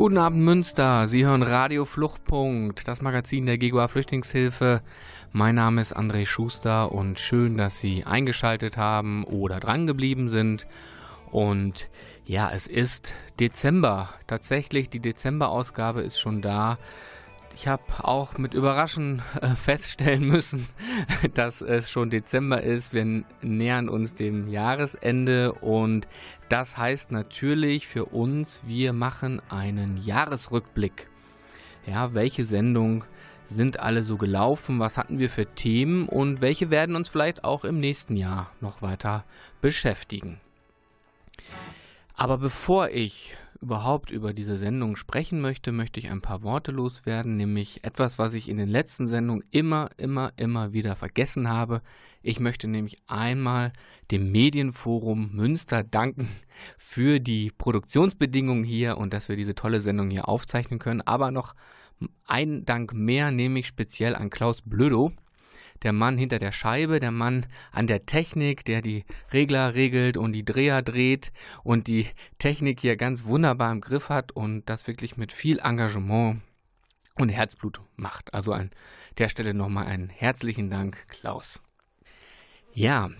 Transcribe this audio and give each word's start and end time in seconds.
Guten 0.00 0.16
Abend 0.16 0.42
Münster, 0.42 1.08
Sie 1.08 1.26
hören 1.26 1.42
Radio 1.42 1.84
Fluchtpunkt, 1.84 2.88
das 2.88 3.02
Magazin 3.02 3.44
der 3.44 3.58
GGUA 3.58 3.86
Flüchtlingshilfe. 3.86 4.80
Mein 5.30 5.56
Name 5.56 5.82
ist 5.82 5.94
André 5.94 6.24
Schuster 6.24 6.90
und 6.90 7.18
schön, 7.18 7.58
dass 7.58 7.80
Sie 7.80 8.04
eingeschaltet 8.04 8.78
haben 8.78 9.24
oder 9.24 9.60
drangeblieben 9.60 10.28
sind. 10.28 10.66
Und 11.30 11.90
ja, 12.24 12.50
es 12.50 12.66
ist 12.66 13.12
Dezember. 13.40 14.08
Tatsächlich, 14.26 14.88
die 14.88 15.00
Dezemberausgabe 15.00 16.00
ist 16.00 16.18
schon 16.18 16.40
da. 16.40 16.78
Ich 17.54 17.68
habe 17.68 17.82
auch 17.98 18.38
mit 18.38 18.54
Überraschen 18.54 19.20
äh, 19.42 19.48
feststellen 19.54 20.26
müssen, 20.26 20.66
dass 21.34 21.60
es 21.60 21.90
schon 21.90 22.08
Dezember 22.08 22.62
ist. 22.62 22.94
Wir 22.94 23.24
nähern 23.42 23.90
uns 23.90 24.14
dem 24.14 24.48
Jahresende 24.48 25.52
und 25.52 26.08
das 26.50 26.76
heißt 26.76 27.12
natürlich 27.12 27.86
für 27.86 28.06
uns, 28.06 28.62
wir 28.66 28.92
machen 28.92 29.40
einen 29.48 29.96
Jahresrückblick. 29.96 31.08
Ja, 31.86 32.12
welche 32.12 32.44
Sendungen 32.44 33.04
sind 33.46 33.78
alle 33.78 34.02
so 34.02 34.16
gelaufen? 34.16 34.80
Was 34.80 34.98
hatten 34.98 35.18
wir 35.18 35.30
für 35.30 35.46
Themen 35.46 36.08
und 36.08 36.40
welche 36.40 36.70
werden 36.70 36.96
uns 36.96 37.08
vielleicht 37.08 37.44
auch 37.44 37.64
im 37.64 37.78
nächsten 37.78 38.16
Jahr 38.16 38.50
noch 38.60 38.82
weiter 38.82 39.24
beschäftigen? 39.60 40.40
Aber 42.14 42.36
bevor 42.36 42.88
ich 42.88 43.36
überhaupt 43.60 44.10
über 44.10 44.32
diese 44.32 44.56
Sendung 44.56 44.96
sprechen 44.96 45.40
möchte, 45.40 45.70
möchte 45.70 46.00
ich 46.00 46.10
ein 46.10 46.22
paar 46.22 46.42
Worte 46.42 46.72
loswerden, 46.72 47.36
nämlich 47.36 47.84
etwas, 47.84 48.18
was 48.18 48.32
ich 48.34 48.48
in 48.48 48.56
den 48.56 48.68
letzten 48.68 49.06
Sendungen 49.06 49.44
immer, 49.50 49.90
immer, 49.98 50.32
immer 50.36 50.72
wieder 50.72 50.96
vergessen 50.96 51.48
habe. 51.48 51.82
Ich 52.22 52.40
möchte 52.40 52.68
nämlich 52.68 53.02
einmal 53.06 53.72
dem 54.10 54.32
Medienforum 54.32 55.30
Münster 55.32 55.84
danken 55.84 56.28
für 56.78 57.20
die 57.20 57.50
Produktionsbedingungen 57.50 58.64
hier 58.64 58.96
und 58.96 59.12
dass 59.12 59.28
wir 59.28 59.36
diese 59.36 59.54
tolle 59.54 59.80
Sendung 59.80 60.10
hier 60.10 60.28
aufzeichnen 60.28 60.78
können. 60.78 61.02
Aber 61.02 61.30
noch 61.30 61.54
ein 62.24 62.64
Dank 62.64 62.94
mehr, 62.94 63.30
nämlich 63.30 63.66
speziell 63.66 64.16
an 64.16 64.30
Klaus 64.30 64.62
Blödo, 64.62 65.12
der 65.82 65.92
Mann 65.92 66.18
hinter 66.18 66.38
der 66.38 66.52
Scheibe, 66.52 67.00
der 67.00 67.10
Mann 67.10 67.46
an 67.72 67.86
der 67.86 68.06
Technik, 68.06 68.64
der 68.64 68.82
die 68.82 69.04
Regler 69.32 69.74
regelt 69.74 70.16
und 70.16 70.32
die 70.32 70.44
Dreher 70.44 70.82
dreht 70.82 71.32
und 71.62 71.88
die 71.88 72.06
Technik 72.38 72.80
hier 72.80 72.96
ganz 72.96 73.24
wunderbar 73.24 73.72
im 73.72 73.80
Griff 73.80 74.08
hat 74.08 74.32
und 74.32 74.68
das 74.68 74.86
wirklich 74.86 75.16
mit 75.16 75.32
viel 75.32 75.58
Engagement 75.58 76.40
und 77.16 77.28
Herzblut 77.28 77.80
macht. 77.96 78.34
Also 78.34 78.52
an 78.52 78.70
der 79.18 79.28
Stelle 79.28 79.54
nochmal 79.54 79.86
einen 79.86 80.08
herzlichen 80.08 80.70
Dank, 80.70 81.06
Klaus. 81.08 81.60
Ja, 82.72 83.10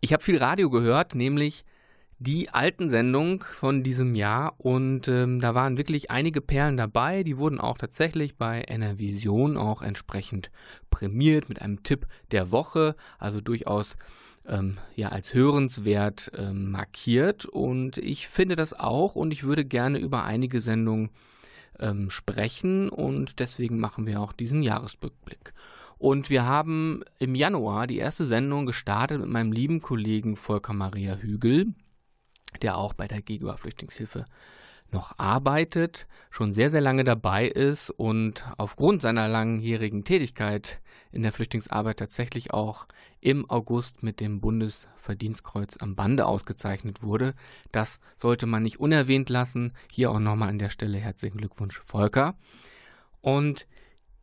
ich 0.00 0.12
habe 0.12 0.22
viel 0.22 0.38
Radio 0.38 0.70
gehört, 0.70 1.14
nämlich 1.14 1.64
die 2.24 2.48
alten 2.50 2.90
Sendungen 2.90 3.40
von 3.40 3.82
diesem 3.82 4.14
Jahr. 4.14 4.54
Und 4.58 5.08
ähm, 5.08 5.40
da 5.40 5.54
waren 5.54 5.78
wirklich 5.78 6.10
einige 6.10 6.40
Perlen 6.40 6.76
dabei. 6.76 7.22
Die 7.22 7.36
wurden 7.36 7.60
auch 7.60 7.78
tatsächlich 7.78 8.36
bei 8.36 8.62
NRVision 8.62 9.56
auch 9.56 9.82
entsprechend 9.82 10.50
prämiert 10.90 11.48
mit 11.48 11.60
einem 11.62 11.82
Tipp 11.82 12.06
der 12.30 12.50
Woche, 12.50 12.96
also 13.18 13.40
durchaus 13.40 13.96
ähm, 14.46 14.78
ja 14.96 15.10
als 15.10 15.34
hörenswert 15.34 16.32
ähm, 16.36 16.70
markiert. 16.70 17.44
Und 17.44 17.98
ich 17.98 18.26
finde 18.28 18.56
das 18.56 18.72
auch. 18.72 19.14
Und 19.14 19.30
ich 19.30 19.44
würde 19.44 19.64
gerne 19.64 19.98
über 19.98 20.24
einige 20.24 20.60
Sendungen 20.60 21.10
ähm, 21.78 22.08
sprechen. 22.10 22.88
Und 22.88 23.38
deswegen 23.38 23.78
machen 23.78 24.06
wir 24.06 24.20
auch 24.20 24.32
diesen 24.32 24.62
Jahresrückblick. 24.62 25.52
Und 25.98 26.28
wir 26.28 26.44
haben 26.44 27.02
im 27.18 27.34
Januar 27.34 27.86
die 27.86 27.98
erste 27.98 28.26
Sendung 28.26 28.66
gestartet 28.66 29.20
mit 29.20 29.28
meinem 29.28 29.52
lieben 29.52 29.80
Kollegen 29.80 30.36
Volker 30.36 30.72
Maria 30.72 31.16
Hügel 31.16 31.74
der 32.58 32.78
auch 32.78 32.92
bei 32.92 33.06
der 33.06 33.22
GEGUA 33.22 33.56
Flüchtlingshilfe 33.56 34.24
noch 34.94 35.18
arbeitet, 35.18 36.06
schon 36.30 36.52
sehr, 36.52 36.70
sehr 36.70 36.80
lange 36.80 37.04
dabei 37.04 37.46
ist 37.46 37.90
und 37.90 38.46
aufgrund 38.56 39.02
seiner 39.02 39.28
langjährigen 39.28 40.04
Tätigkeit 40.04 40.80
in 41.12 41.22
der 41.22 41.32
Flüchtlingsarbeit 41.32 41.98
tatsächlich 41.98 42.52
auch 42.52 42.86
im 43.20 43.48
August 43.50 44.02
mit 44.02 44.20
dem 44.20 44.40
Bundesverdienstkreuz 44.40 45.76
am 45.80 45.94
Bande 45.96 46.26
ausgezeichnet 46.26 47.02
wurde. 47.02 47.34
Das 47.72 48.00
sollte 48.16 48.46
man 48.46 48.62
nicht 48.62 48.80
unerwähnt 48.80 49.28
lassen. 49.28 49.72
Hier 49.90 50.10
auch 50.10 50.18
nochmal 50.18 50.48
an 50.48 50.58
der 50.58 50.70
Stelle 50.70 50.98
herzlichen 50.98 51.38
Glückwunsch, 51.38 51.78
Volker. 51.78 52.36
Und 53.20 53.66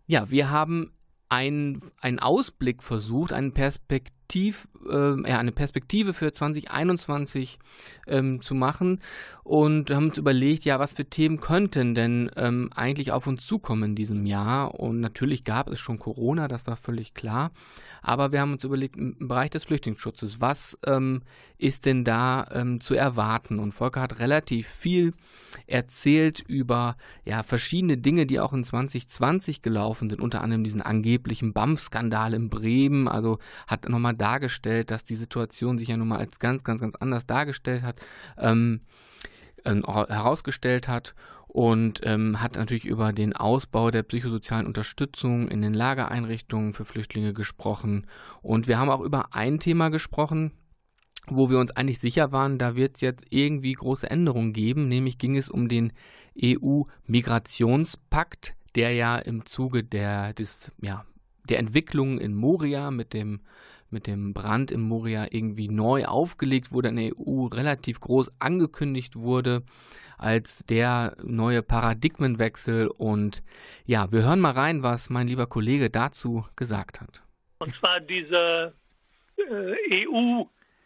ja, 0.08 0.30
wir 0.30 0.50
haben 0.50 0.92
einen, 1.30 1.82
einen 2.00 2.20
Ausblick 2.20 2.84
versucht, 2.84 3.34
einen 3.34 3.54
Perspektiv 3.54 4.21
Perspektiv, 4.32 4.70
äh, 4.90 5.34
eine 5.34 5.52
Perspektive 5.52 6.14
für 6.14 6.32
2021 6.32 7.60
ähm, 8.08 8.42
zu 8.42 8.56
machen 8.56 9.02
und 9.44 9.92
haben 9.92 10.06
uns 10.06 10.18
überlegt, 10.18 10.64
ja, 10.64 10.80
was 10.80 10.94
für 10.94 11.04
Themen 11.04 11.42
könnten 11.42 11.96
denn 11.96 12.32
ähm, 12.38 12.70
eigentlich 12.74 13.12
auf 13.12 13.28
uns 13.28 13.46
zukommen 13.46 13.84
in 13.84 13.96
diesem 13.96 14.26
Jahr. 14.26 14.80
Und 14.80 15.02
natürlich 15.02 15.44
gab 15.44 15.70
es 15.70 15.82
schon 15.82 16.00
Corona, 16.00 16.48
das 16.48 16.66
war 16.66 16.78
völlig 16.78 17.14
klar. 17.14 17.52
Aber 18.02 18.32
wir 18.32 18.40
haben 18.40 18.54
uns 18.54 18.64
überlegt, 18.64 18.96
im 18.96 19.28
Bereich 19.28 19.50
des 19.50 19.66
Flüchtlingsschutzes, 19.66 20.40
was 20.40 20.78
ähm, 20.86 21.24
ist 21.62 21.86
denn 21.86 22.04
da 22.04 22.48
ähm, 22.52 22.82
zu 22.82 22.96
erwarten? 22.96 23.60
Und 23.60 23.72
Volker 23.72 24.02
hat 24.02 24.20
relativ 24.20 24.68
viel 24.68 25.14
erzählt 25.68 26.40
über 26.40 26.98
ja, 27.24 27.44
verschiedene 27.44 27.98
Dinge, 27.98 28.26
die 28.26 28.40
auch 28.40 28.54
in 28.54 28.64
2020 28.64 29.62
gelaufen 29.62 30.10
sind, 30.10 30.22
unter 30.22 30.42
anderem 30.42 30.64
diesen 30.64 30.82
angeblichen 30.82 31.54
BAMF-Skandal 31.54 32.34
in 32.34 32.50
Bremen. 32.50 33.08
Also 33.08 33.38
hat 33.68 33.88
nochmal 33.88 34.16
dargestellt, 34.16 34.90
dass 34.90 35.04
die 35.04 35.16
Situation 35.16 35.78
sich 35.78 35.90
ja 35.90 35.98
nun 35.98 36.08
mal 36.08 36.20
als 36.20 36.40
ganz, 36.40 36.64
ganz, 36.64 36.82
ganz 36.82 36.96
anders 36.96 37.28
dargestellt 37.28 37.84
hat, 37.84 38.02
ähm, 38.40 38.82
äh, 39.64 39.76
herausgestellt 39.76 40.88
hat 40.88 41.14
und 41.48 42.02
ähm, 42.06 42.42
hat 42.42 42.56
natürlich 42.56 42.86
über 42.86 43.14
den 43.14 43.36
Ausbau 43.36 43.92
der 43.92 44.02
psychosozialen 44.04 44.66
Unterstützung 44.66 45.48
in 45.48 45.62
den 45.62 45.76
Lagereinrichtungen 45.76 46.74
für 46.74 46.86
Flüchtlinge 46.86 47.34
gesprochen. 47.34 48.08
Und 48.42 48.68
wir 48.68 48.80
haben 48.80 48.90
auch 48.90 49.02
über 49.02 49.36
ein 49.36 49.60
Thema 49.60 49.90
gesprochen, 49.90 50.54
wo 51.28 51.50
wir 51.50 51.60
uns 51.60 51.72
eigentlich 51.72 52.00
sicher 52.00 52.32
waren, 52.32 52.58
da 52.58 52.76
wird 52.76 52.96
es 52.96 53.02
jetzt 53.02 53.26
irgendwie 53.30 53.74
große 53.74 54.10
Änderungen 54.10 54.54
geben, 54.54 54.88
nämlich 54.88 55.18
ging 55.18 55.36
es 55.38 55.50
um 55.50 55.68
den 55.70 55.94
EU-Migrationspakt, 56.42 58.56
der 58.76 58.94
ja 58.94 59.18
im 59.18 59.46
Zuge 59.46 59.84
der, 59.84 60.34
des, 60.34 60.72
ja, 60.82 61.06
der 61.50 61.60
Entwicklung 61.60 62.20
in 62.20 62.34
Moria 62.34 62.92
mit 62.92 63.12
dem 63.14 63.42
mit 63.94 64.08
dem 64.08 64.34
Brand 64.34 64.72
im 64.72 64.82
Moria 64.82 65.28
irgendwie 65.30 65.68
neu 65.68 66.06
aufgelegt 66.06 66.72
wurde 66.72 66.90
in 66.90 66.96
der 66.96 67.12
EU, 67.20 67.48
relativ 67.48 68.00
groß 68.00 68.32
angekündigt 68.40 69.18
wurde 69.18 69.64
als 70.18 70.64
der 70.66 71.18
neue 71.24 71.62
Paradigmenwechsel. 71.62 72.88
Und 72.88 73.44
ja, 73.86 74.10
wir 74.12 74.24
hören 74.24 74.40
mal 74.40 74.54
rein, 74.54 74.84
was 74.84 75.10
mein 75.10 75.28
lieber 75.28 75.48
Kollege 75.48 75.90
dazu 75.90 76.46
gesagt 76.56 77.02
hat. 77.02 77.22
Und 77.60 77.76
zwar 77.76 78.00
dieser 78.00 78.74
äh, 79.38 80.06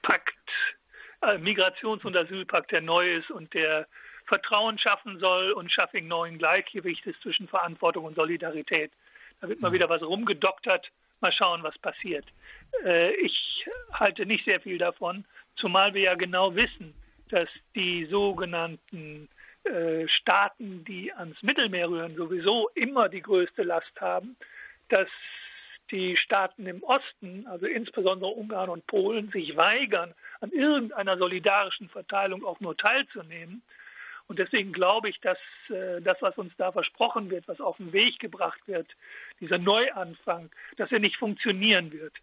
EU-Pakt, 0.06 0.34
äh, 1.22 1.38
Migrations- 1.38 2.06
und 2.06 2.16
Asylpakt, 2.16 2.72
der 2.72 2.82
neu 2.82 3.16
ist 3.18 3.32
und 3.32 3.54
der 3.54 3.88
Vertrauen 4.26 4.78
schaffen 4.80 5.20
soll 5.20 5.52
und 5.52 5.72
Schaffing 5.72 6.08
neuen 6.08 6.38
Gleichgewicht 6.38 7.06
ist 7.06 7.22
zwischen 7.22 7.48
Verantwortung 7.48 8.06
und 8.06 8.16
Solidarität. 8.16 8.92
Da 9.42 9.50
wird 9.50 9.62
mal 9.62 9.72
wieder 9.72 9.90
was 9.90 10.02
rumgedoktert. 10.02 10.90
Mal 11.22 11.32
schauen, 11.32 11.64
was 11.64 11.78
passiert. 11.78 12.26
Äh, 12.84 13.14
ich 13.16 13.68
halte 13.94 14.26
nicht 14.26 14.46
sehr 14.46 14.60
viel 14.60 14.78
davon, 14.78 15.26
zumal 15.56 15.94
wir 15.94 16.02
ja 16.02 16.16
genau 16.16 16.56
wissen, 16.56 16.94
dass 17.30 17.50
die 17.74 18.06
sogenannten 18.06 19.30
äh, 19.64 20.08
Staaten, 20.08 20.84
die 20.86 21.14
ans 21.14 21.42
Mittelmeer 21.42 21.90
rühren, 21.90 22.16
sowieso 22.16 22.70
immer 22.76 23.10
die 23.10 23.22
größte 23.22 23.64
Last 23.64 24.00
haben, 24.00 24.36
dass 24.90 25.08
die 25.92 26.18
Staaten 26.18 26.66
im 26.66 26.84
Osten, 26.84 27.46
also 27.48 27.66
insbesondere 27.66 28.32
Ungarn 28.32 28.70
und 28.70 28.88
Polen, 28.88 29.30
sich 29.32 29.56
weigern, 29.56 30.14
an 30.42 30.52
irgendeiner 30.52 31.18
solidarischen 31.18 31.90
Verteilung 31.90 32.46
auch 32.46 32.60
nur 32.60 32.76
teilzunehmen. 32.76 33.62
Und 34.28 34.40
deswegen 34.40 34.74
glaube 34.74 35.10
ich, 35.10 35.20
dass 35.22 35.38
äh, 35.70 36.02
das, 36.02 36.22
was 36.22 36.38
uns 36.38 36.54
da 36.58 36.72
versprochen 36.72 37.30
wird, 37.30 37.48
was 37.48 37.62
auf 37.62 37.78
den 37.78 37.94
Weg 37.94 38.20
gebracht 38.20 38.60
wird, 38.68 38.88
dieser 39.40 39.60
Neuanfang, 39.60 40.50
dass 40.78 40.92
er 40.92 41.00
nicht 41.00 41.18
funktionieren 41.18 41.92
wird 41.92 42.14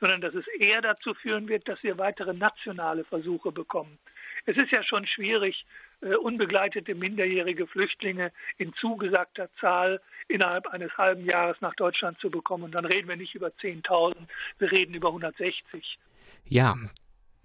sondern 0.00 0.20
dass 0.20 0.34
es 0.34 0.46
eher 0.58 0.80
dazu 0.80 1.14
führen 1.14 1.48
wird, 1.48 1.68
dass 1.68 1.82
wir 1.82 1.98
weitere 1.98 2.32
nationale 2.32 3.04
Versuche 3.04 3.52
bekommen. 3.52 3.98
Es 4.46 4.56
ist 4.56 4.70
ja 4.70 4.82
schon 4.82 5.06
schwierig, 5.06 5.64
unbegleitete 6.00 6.94
minderjährige 6.94 7.66
Flüchtlinge 7.66 8.32
in 8.56 8.72
zugesagter 8.74 9.48
Zahl 9.60 10.00
innerhalb 10.28 10.66
eines 10.68 10.96
halben 10.96 11.24
Jahres 11.24 11.56
nach 11.60 11.74
Deutschland 11.74 12.18
zu 12.20 12.30
bekommen. 12.30 12.64
Und 12.64 12.72
dann 12.72 12.84
reden 12.84 13.08
wir 13.08 13.16
nicht 13.16 13.34
über 13.34 13.48
10.000, 13.48 14.14
wir 14.58 14.70
reden 14.70 14.94
über 14.94 15.08
160. 15.08 15.98
Ja, 16.44 16.76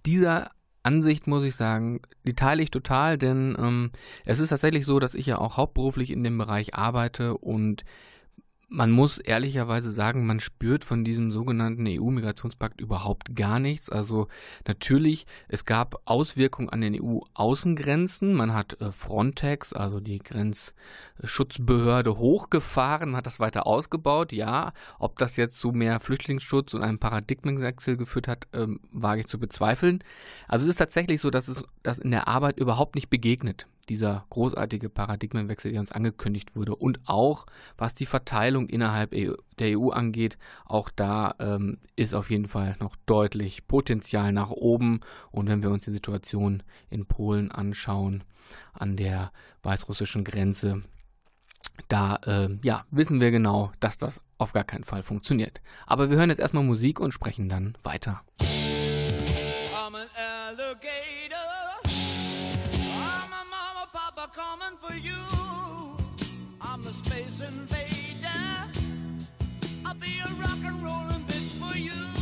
dieser 0.05 0.51
Ansicht 0.83 1.27
muss 1.27 1.45
ich 1.45 1.55
sagen, 1.55 2.01
die 2.25 2.35
teile 2.35 2.61
ich 2.61 2.69
total, 2.69 3.17
denn 3.17 3.55
ähm, 3.57 3.91
es 4.25 4.39
ist 4.39 4.49
tatsächlich 4.49 4.85
so, 4.85 4.99
dass 4.99 5.15
ich 5.15 5.25
ja 5.25 5.37
auch 5.37 5.57
hauptberuflich 5.57 6.11
in 6.11 6.23
dem 6.23 6.37
Bereich 6.37 6.75
arbeite 6.75 7.37
und 7.37 7.85
man 8.73 8.89
muss 8.89 9.19
ehrlicherweise 9.19 9.91
sagen, 9.91 10.25
man 10.25 10.39
spürt 10.39 10.83
von 10.83 11.03
diesem 11.03 11.31
sogenannten 11.31 11.85
EU-Migrationspakt 11.87 12.81
überhaupt 12.81 13.35
gar 13.35 13.59
nichts. 13.59 13.91
Also 13.91 14.27
natürlich, 14.67 15.27
es 15.47 15.65
gab 15.65 16.01
Auswirkungen 16.05 16.69
an 16.69 16.81
den 16.81 16.99
EU-Außengrenzen. 16.99 18.33
Man 18.33 18.55
hat 18.55 18.81
äh, 18.81 18.91
Frontex, 18.91 19.73
also 19.73 19.99
die 19.99 20.17
Grenzschutzbehörde, 20.17 22.17
hochgefahren, 22.17 23.15
hat 23.15 23.27
das 23.27 23.39
weiter 23.39 23.67
ausgebaut. 23.67 24.31
Ja, 24.31 24.71
ob 24.97 25.19
das 25.19 25.37
jetzt 25.37 25.57
zu 25.57 25.71
mehr 25.71 25.99
Flüchtlingsschutz 25.99 26.73
und 26.73 26.81
einem 26.81 26.97
Paradigmenwechsel 26.97 27.95
geführt 27.95 28.27
hat, 28.27 28.47
ähm, 28.53 28.79
wage 28.91 29.21
ich 29.21 29.27
zu 29.27 29.37
bezweifeln. 29.37 30.03
Also 30.47 30.65
es 30.65 30.71
ist 30.71 30.77
tatsächlich 30.77 31.21
so, 31.21 31.29
dass 31.29 31.47
es 31.47 31.63
das 31.83 31.99
in 31.99 32.09
der 32.09 32.27
Arbeit 32.27 32.57
überhaupt 32.57 32.95
nicht 32.95 33.11
begegnet 33.11 33.67
dieser 33.89 34.25
großartige 34.29 34.89
Paradigmenwechsel, 34.89 35.71
der 35.71 35.81
uns 35.81 35.91
angekündigt 35.91 36.55
wurde. 36.55 36.75
Und 36.75 36.99
auch 37.05 37.45
was 37.77 37.95
die 37.95 38.05
Verteilung 38.05 38.67
innerhalb 38.67 39.13
e 39.13 39.33
der 39.59 39.79
EU 39.79 39.89
angeht, 39.89 40.37
auch 40.65 40.89
da 40.89 41.35
ähm, 41.39 41.77
ist 41.95 42.13
auf 42.13 42.29
jeden 42.29 42.47
Fall 42.47 42.75
noch 42.79 42.95
deutlich 43.05 43.67
Potenzial 43.67 44.31
nach 44.31 44.49
oben. 44.49 45.01
Und 45.31 45.47
wenn 45.47 45.63
wir 45.63 45.69
uns 45.69 45.85
die 45.85 45.91
Situation 45.91 46.63
in 46.89 47.05
Polen 47.05 47.51
anschauen, 47.51 48.23
an 48.73 48.97
der 48.97 49.31
weißrussischen 49.63 50.23
Grenze, 50.23 50.83
da 51.87 52.17
äh, 52.25 52.49
ja, 52.61 52.85
wissen 52.91 53.19
wir 53.19 53.31
genau, 53.31 53.71
dass 53.79 53.97
das 53.97 54.21
auf 54.37 54.53
gar 54.53 54.63
keinen 54.63 54.83
Fall 54.83 55.03
funktioniert. 55.03 55.61
Aber 55.85 56.09
wir 56.09 56.17
hören 56.17 56.29
jetzt 56.29 56.39
erstmal 56.39 56.63
Musik 56.63 56.99
und 56.99 57.13
sprechen 57.13 57.49
dann 57.49 57.77
weiter. 57.83 58.21
I'm 59.85 59.95
an 59.95 60.07
invader. 67.43 68.27
I'll 69.85 69.93
be 69.95 70.19
a 70.19 70.27
rock 70.41 70.59
and 70.65 70.83
rollin' 70.83 71.23
bitch 71.27 71.59
for 71.59 71.77
you. 71.77 72.12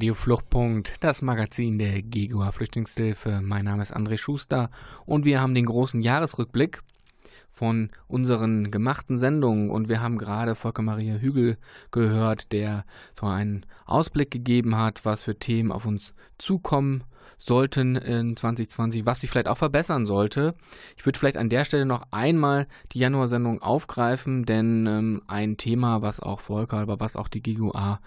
Radio 0.00 0.14
Fluchtpunkt, 0.14 0.94
das 1.00 1.20
Magazin 1.20 1.78
der 1.78 2.00
GEGOA 2.00 2.52
Flüchtlingshilfe. 2.52 3.42
Mein 3.42 3.66
Name 3.66 3.82
ist 3.82 3.94
André 3.94 4.16
Schuster 4.16 4.70
und 5.04 5.26
wir 5.26 5.42
haben 5.42 5.54
den 5.54 5.66
großen 5.66 6.00
Jahresrückblick 6.00 6.80
von 7.52 7.90
unseren 8.08 8.70
gemachten 8.70 9.18
Sendungen 9.18 9.68
und 9.68 9.90
wir 9.90 10.00
haben 10.00 10.16
gerade 10.16 10.54
Volker 10.54 10.80
Maria 10.80 11.16
Hügel 11.16 11.58
gehört, 11.90 12.50
der 12.52 12.86
so 13.12 13.26
einen 13.26 13.66
Ausblick 13.84 14.30
gegeben 14.30 14.74
hat, 14.74 15.04
was 15.04 15.24
für 15.24 15.38
Themen 15.38 15.70
auf 15.70 15.84
uns 15.84 16.14
zukommen 16.38 17.04
sollten 17.40 17.96
in 17.96 18.36
2020, 18.36 19.06
was 19.06 19.20
sich 19.20 19.30
vielleicht 19.30 19.48
auch 19.48 19.56
verbessern 19.56 20.06
sollte. 20.06 20.54
Ich 20.96 21.04
würde 21.04 21.18
vielleicht 21.18 21.38
an 21.38 21.48
der 21.48 21.64
Stelle 21.64 21.86
noch 21.86 22.06
einmal 22.10 22.68
die 22.92 22.98
Januarsendung 22.98 23.62
aufgreifen, 23.62 24.44
denn 24.44 24.86
ähm, 24.86 25.22
ein 25.26 25.56
Thema, 25.56 26.02
was 26.02 26.20
auch 26.20 26.40
Volker, 26.40 26.78
aber 26.78 27.00
was 27.00 27.16
auch 27.16 27.28
die 27.28 27.42
GUA 27.42 28.00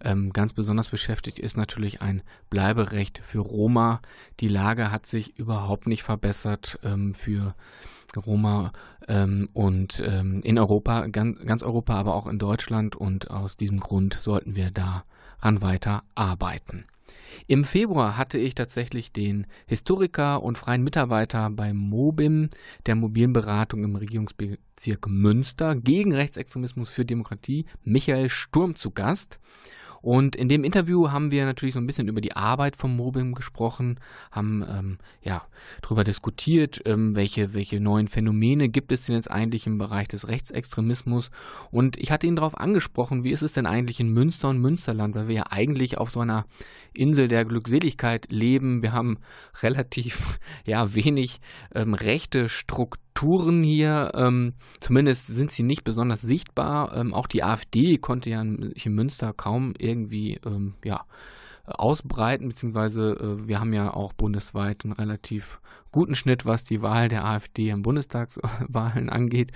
ähm, 0.00 0.32
ganz 0.32 0.52
besonders 0.52 0.88
beschäftigt, 0.88 1.38
ist 1.38 1.56
natürlich 1.56 2.00
ein 2.00 2.22
Bleiberecht 2.48 3.20
für 3.22 3.40
Roma. 3.40 4.00
Die 4.40 4.48
Lage 4.48 4.90
hat 4.92 5.04
sich 5.04 5.36
überhaupt 5.38 5.86
nicht 5.86 6.04
verbessert 6.04 6.78
ähm, 6.84 7.14
für 7.14 7.54
Roma 8.16 8.72
ähm, 9.08 9.48
und 9.52 10.02
ähm, 10.06 10.40
in 10.42 10.58
Europa, 10.58 11.06
ganz, 11.08 11.38
ganz 11.44 11.62
Europa, 11.62 11.94
aber 11.94 12.14
auch 12.14 12.26
in 12.26 12.38
Deutschland 12.38 12.94
und 12.94 13.30
aus 13.30 13.56
diesem 13.56 13.80
Grund 13.80 14.18
sollten 14.20 14.54
wir 14.54 14.70
daran 14.70 15.62
weiter 15.62 16.02
arbeiten. 16.14 16.86
Im 17.46 17.64
Februar 17.64 18.16
hatte 18.16 18.38
ich 18.38 18.54
tatsächlich 18.54 19.12
den 19.12 19.46
Historiker 19.66 20.42
und 20.42 20.58
freien 20.58 20.82
Mitarbeiter 20.82 21.50
beim 21.50 21.76
MOBIM, 21.76 22.50
der 22.86 22.94
mobilen 22.94 23.32
Beratung 23.32 23.84
im 23.84 23.96
Regierungsbezirk 23.96 25.06
Münster, 25.08 25.74
gegen 25.74 26.14
Rechtsextremismus 26.14 26.90
für 26.90 27.04
Demokratie, 27.04 27.66
Michael 27.82 28.28
Sturm 28.28 28.74
zu 28.74 28.90
Gast. 28.90 29.38
Und 30.06 30.36
in 30.36 30.48
dem 30.48 30.62
Interview 30.62 31.10
haben 31.10 31.32
wir 31.32 31.44
natürlich 31.46 31.74
so 31.74 31.80
ein 31.80 31.86
bisschen 31.88 32.06
über 32.06 32.20
die 32.20 32.36
Arbeit 32.36 32.76
vom 32.76 32.96
Mobbing 32.96 33.32
gesprochen, 33.32 33.98
haben 34.30 34.64
ähm, 34.70 34.98
ja 35.20 35.44
darüber 35.82 36.04
diskutiert, 36.04 36.80
ähm, 36.84 37.16
welche, 37.16 37.54
welche 37.54 37.80
neuen 37.80 38.06
Phänomene 38.06 38.68
gibt 38.68 38.92
es 38.92 39.06
denn 39.06 39.16
jetzt 39.16 39.28
eigentlich 39.28 39.66
im 39.66 39.78
Bereich 39.78 40.06
des 40.06 40.28
Rechtsextremismus. 40.28 41.32
Und 41.72 41.96
ich 41.96 42.12
hatte 42.12 42.28
ihn 42.28 42.36
darauf 42.36 42.56
angesprochen, 42.56 43.24
wie 43.24 43.32
ist 43.32 43.42
es 43.42 43.52
denn 43.52 43.66
eigentlich 43.66 43.98
in 43.98 44.10
Münster 44.10 44.48
und 44.48 44.60
Münsterland, 44.60 45.16
weil 45.16 45.26
wir 45.26 45.34
ja 45.34 45.44
eigentlich 45.50 45.98
auf 45.98 46.12
so 46.12 46.20
einer 46.20 46.46
Insel 46.92 47.26
der 47.26 47.44
Glückseligkeit 47.44 48.30
leben. 48.30 48.82
Wir 48.82 48.92
haben 48.92 49.18
relativ 49.60 50.38
ja 50.64 50.94
wenig 50.94 51.40
ähm, 51.74 51.94
rechte 51.94 52.48
Strukturen 52.48 53.05
Strukturen 53.16 53.62
hier, 53.62 54.12
ähm, 54.14 54.52
zumindest 54.78 55.28
sind 55.28 55.50
sie 55.50 55.62
nicht 55.62 55.84
besonders 55.84 56.20
sichtbar. 56.20 56.94
Ähm, 56.94 57.14
auch 57.14 57.26
die 57.26 57.42
AfD 57.42 57.96
konnte 57.96 58.28
ja 58.28 58.42
in, 58.42 58.72
in 58.72 58.94
Münster 58.94 59.32
kaum 59.32 59.72
irgendwie 59.78 60.38
ähm, 60.44 60.74
ja, 60.84 61.06
ausbreiten, 61.64 62.48
beziehungsweise 62.48 63.12
äh, 63.12 63.48
wir 63.48 63.58
haben 63.58 63.72
ja 63.72 63.94
auch 63.94 64.12
bundesweit 64.12 64.84
einen 64.84 64.92
relativ 64.92 65.60
guten 65.92 66.14
Schnitt, 66.14 66.44
was 66.44 66.64
die 66.64 66.82
Wahl 66.82 67.08
der 67.08 67.24
AfD 67.24 67.72
am 67.72 67.80
Bundestagswahlen 67.80 69.08
angeht. 69.08 69.50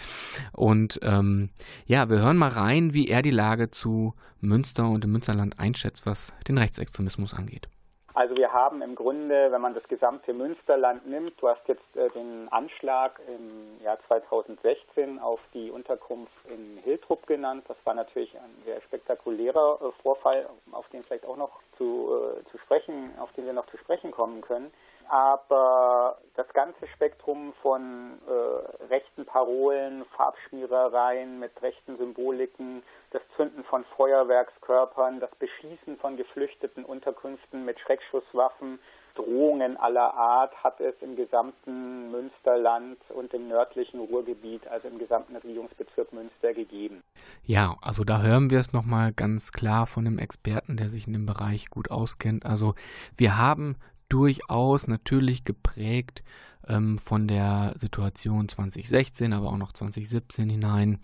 Und 0.52 0.98
ähm, 1.02 1.50
ja, 1.84 2.08
wir 2.08 2.20
hören 2.20 2.38
mal 2.38 2.48
rein, 2.48 2.94
wie 2.94 3.08
er 3.08 3.20
die 3.20 3.30
Lage 3.30 3.70
zu 3.70 4.14
Münster 4.40 4.88
und 4.88 5.04
im 5.04 5.12
Münsterland 5.12 5.58
einschätzt, 5.58 6.06
was 6.06 6.32
den 6.48 6.56
Rechtsextremismus 6.56 7.34
angeht. 7.34 7.68
Also 8.12 8.36
wir 8.36 8.52
haben 8.52 8.82
im 8.82 8.96
Grunde, 8.96 9.52
wenn 9.52 9.60
man 9.60 9.74
das 9.74 9.84
gesamte 9.84 10.34
Münsterland 10.34 11.06
nimmt, 11.06 11.40
du 11.40 11.48
hast 11.48 11.66
jetzt 11.68 11.96
äh, 11.96 12.10
den 12.10 12.48
Anschlag 12.50 13.20
im 13.28 13.80
Jahr 13.84 13.98
2016 14.08 15.20
auf 15.20 15.38
die 15.54 15.70
Unterkunft 15.70 16.32
in 16.48 16.78
Hiltrup 16.82 17.26
genannt. 17.28 17.64
Das 17.68 17.78
war 17.84 17.94
natürlich 17.94 18.36
ein 18.36 18.62
sehr 18.64 18.80
spektakulärer 18.82 19.78
äh, 19.80 20.02
Vorfall, 20.02 20.48
auf 20.72 20.88
den 20.88 21.04
vielleicht 21.04 21.24
auch 21.24 21.36
noch 21.36 21.60
zu, 21.78 22.10
äh, 22.10 22.50
zu 22.50 22.58
sprechen, 22.58 23.12
auf 23.20 23.32
den 23.34 23.46
wir 23.46 23.52
noch 23.52 23.66
zu 23.66 23.76
sprechen 23.76 24.10
kommen 24.10 24.40
können 24.40 24.72
aber 25.10 26.18
das 26.36 26.48
ganze 26.52 26.86
Spektrum 26.94 27.52
von 27.62 28.20
äh, 28.26 28.84
rechten 28.86 29.26
Parolen, 29.26 30.04
Farbschmierereien 30.16 31.40
mit 31.40 31.50
rechten 31.60 31.98
Symboliken, 31.98 32.82
das 33.10 33.22
Zünden 33.36 33.64
von 33.64 33.84
Feuerwerkskörpern, 33.96 35.18
das 35.18 35.30
Beschießen 35.36 35.98
von 35.98 36.16
geflüchteten 36.16 36.84
Unterkünften 36.84 37.64
mit 37.64 37.80
Schreckschusswaffen, 37.80 38.78
Drohungen 39.16 39.76
aller 39.76 40.14
Art 40.14 40.54
hat 40.62 40.80
es 40.80 40.94
im 41.00 41.16
gesamten 41.16 42.12
Münsterland 42.12 42.98
und 43.08 43.34
im 43.34 43.48
nördlichen 43.48 43.98
Ruhrgebiet, 43.98 44.66
also 44.68 44.86
im 44.86 44.98
gesamten 44.98 45.34
Regierungsbezirk 45.34 46.12
Münster 46.12 46.54
gegeben. 46.54 47.02
Ja, 47.42 47.76
also 47.82 48.04
da 48.04 48.22
hören 48.22 48.50
wir 48.50 48.60
es 48.60 48.72
nochmal 48.72 49.12
ganz 49.12 49.50
klar 49.50 49.86
von 49.86 50.06
einem 50.06 50.18
Experten, 50.18 50.76
der 50.76 50.88
sich 50.88 51.08
in 51.08 51.12
dem 51.12 51.26
Bereich 51.26 51.68
gut 51.70 51.90
auskennt. 51.90 52.46
Also 52.46 52.74
wir 53.16 53.36
haben 53.36 53.76
durchaus 54.10 54.86
natürlich 54.86 55.44
geprägt 55.44 56.22
ähm, 56.68 56.98
von 56.98 57.26
der 57.26 57.74
Situation 57.78 58.48
2016, 58.48 59.32
aber 59.32 59.48
auch 59.48 59.56
noch 59.56 59.72
2017 59.72 60.50
hinein, 60.50 60.98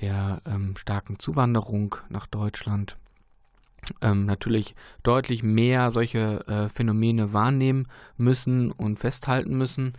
der 0.00 0.40
ähm, 0.46 0.76
starken 0.76 1.18
Zuwanderung 1.18 1.96
nach 2.08 2.26
Deutschland. 2.26 2.96
Ähm, 4.02 4.26
natürlich 4.26 4.74
deutlich 5.02 5.42
mehr 5.42 5.90
solche 5.90 6.46
äh, 6.46 6.68
Phänomene 6.68 7.32
wahrnehmen 7.32 7.88
müssen 8.16 8.70
und 8.72 8.98
festhalten 8.98 9.56
müssen. 9.56 9.94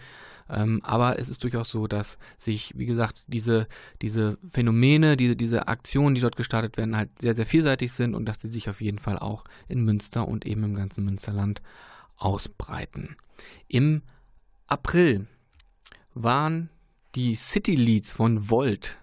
Ähm, 0.49 0.81
aber 0.83 1.17
es 1.17 1.29
ist 1.29 1.43
durchaus 1.43 1.69
so, 1.69 1.87
dass 1.87 2.17
sich, 2.37 2.77
wie 2.77 2.85
gesagt, 2.85 3.23
diese, 3.27 3.67
diese 4.01 4.37
Phänomene, 4.49 5.17
diese, 5.17 5.35
diese 5.35 5.67
Aktionen, 5.67 6.13
die 6.13 6.21
dort 6.21 6.35
gestartet 6.35 6.77
werden, 6.77 6.95
halt 6.95 7.09
sehr, 7.19 7.33
sehr 7.33 7.45
vielseitig 7.45 7.91
sind 7.91 8.13
und 8.13 8.25
dass 8.25 8.41
sie 8.41 8.49
sich 8.49 8.69
auf 8.69 8.81
jeden 8.81 8.99
Fall 8.99 9.17
auch 9.17 9.45
in 9.67 9.83
Münster 9.83 10.27
und 10.27 10.45
eben 10.45 10.63
im 10.63 10.75
ganzen 10.75 11.05
Münsterland 11.05 11.61
ausbreiten. 12.21 13.15
Im 13.67 14.03
April 14.67 15.27
waren 16.13 16.69
die 17.15 17.35
City 17.35 17.75
Leads 17.75 18.13
von 18.13 18.49
Volt 18.49 18.97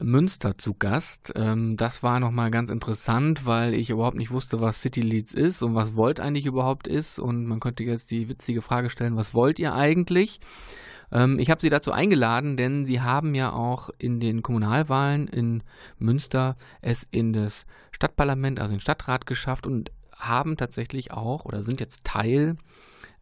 Münster 0.00 0.56
zu 0.56 0.74
Gast. 0.74 1.32
Ähm, 1.34 1.76
das 1.76 2.02
war 2.02 2.20
nochmal 2.20 2.50
ganz 2.50 2.70
interessant, 2.70 3.46
weil 3.46 3.74
ich 3.74 3.90
überhaupt 3.90 4.16
nicht 4.16 4.30
wusste, 4.30 4.60
was 4.60 4.80
City 4.80 5.00
Leads 5.00 5.34
ist 5.34 5.62
und 5.62 5.74
was 5.74 5.96
Volt 5.96 6.20
eigentlich 6.20 6.46
überhaupt 6.46 6.86
ist. 6.86 7.18
Und 7.18 7.46
man 7.46 7.60
könnte 7.60 7.82
jetzt 7.82 8.10
die 8.10 8.28
witzige 8.28 8.62
Frage 8.62 8.90
stellen, 8.90 9.16
was 9.16 9.34
wollt 9.34 9.58
ihr 9.58 9.74
eigentlich? 9.74 10.40
Ähm, 11.10 11.38
ich 11.38 11.50
habe 11.50 11.60
sie 11.60 11.70
dazu 11.70 11.90
eingeladen, 11.92 12.56
denn 12.56 12.84
sie 12.84 13.00
haben 13.00 13.34
ja 13.34 13.52
auch 13.52 13.90
in 13.98 14.20
den 14.20 14.42
Kommunalwahlen 14.42 15.26
in 15.26 15.62
Münster 15.98 16.56
es 16.80 17.06
in 17.10 17.32
das 17.32 17.66
Stadtparlament, 17.90 18.60
also 18.60 18.72
den 18.72 18.80
Stadtrat 18.80 19.26
geschafft 19.26 19.66
und 19.66 19.90
haben 20.18 20.56
tatsächlich 20.56 21.12
auch 21.12 21.44
oder 21.44 21.62
sind 21.62 21.80
jetzt 21.80 22.04
Teil 22.04 22.56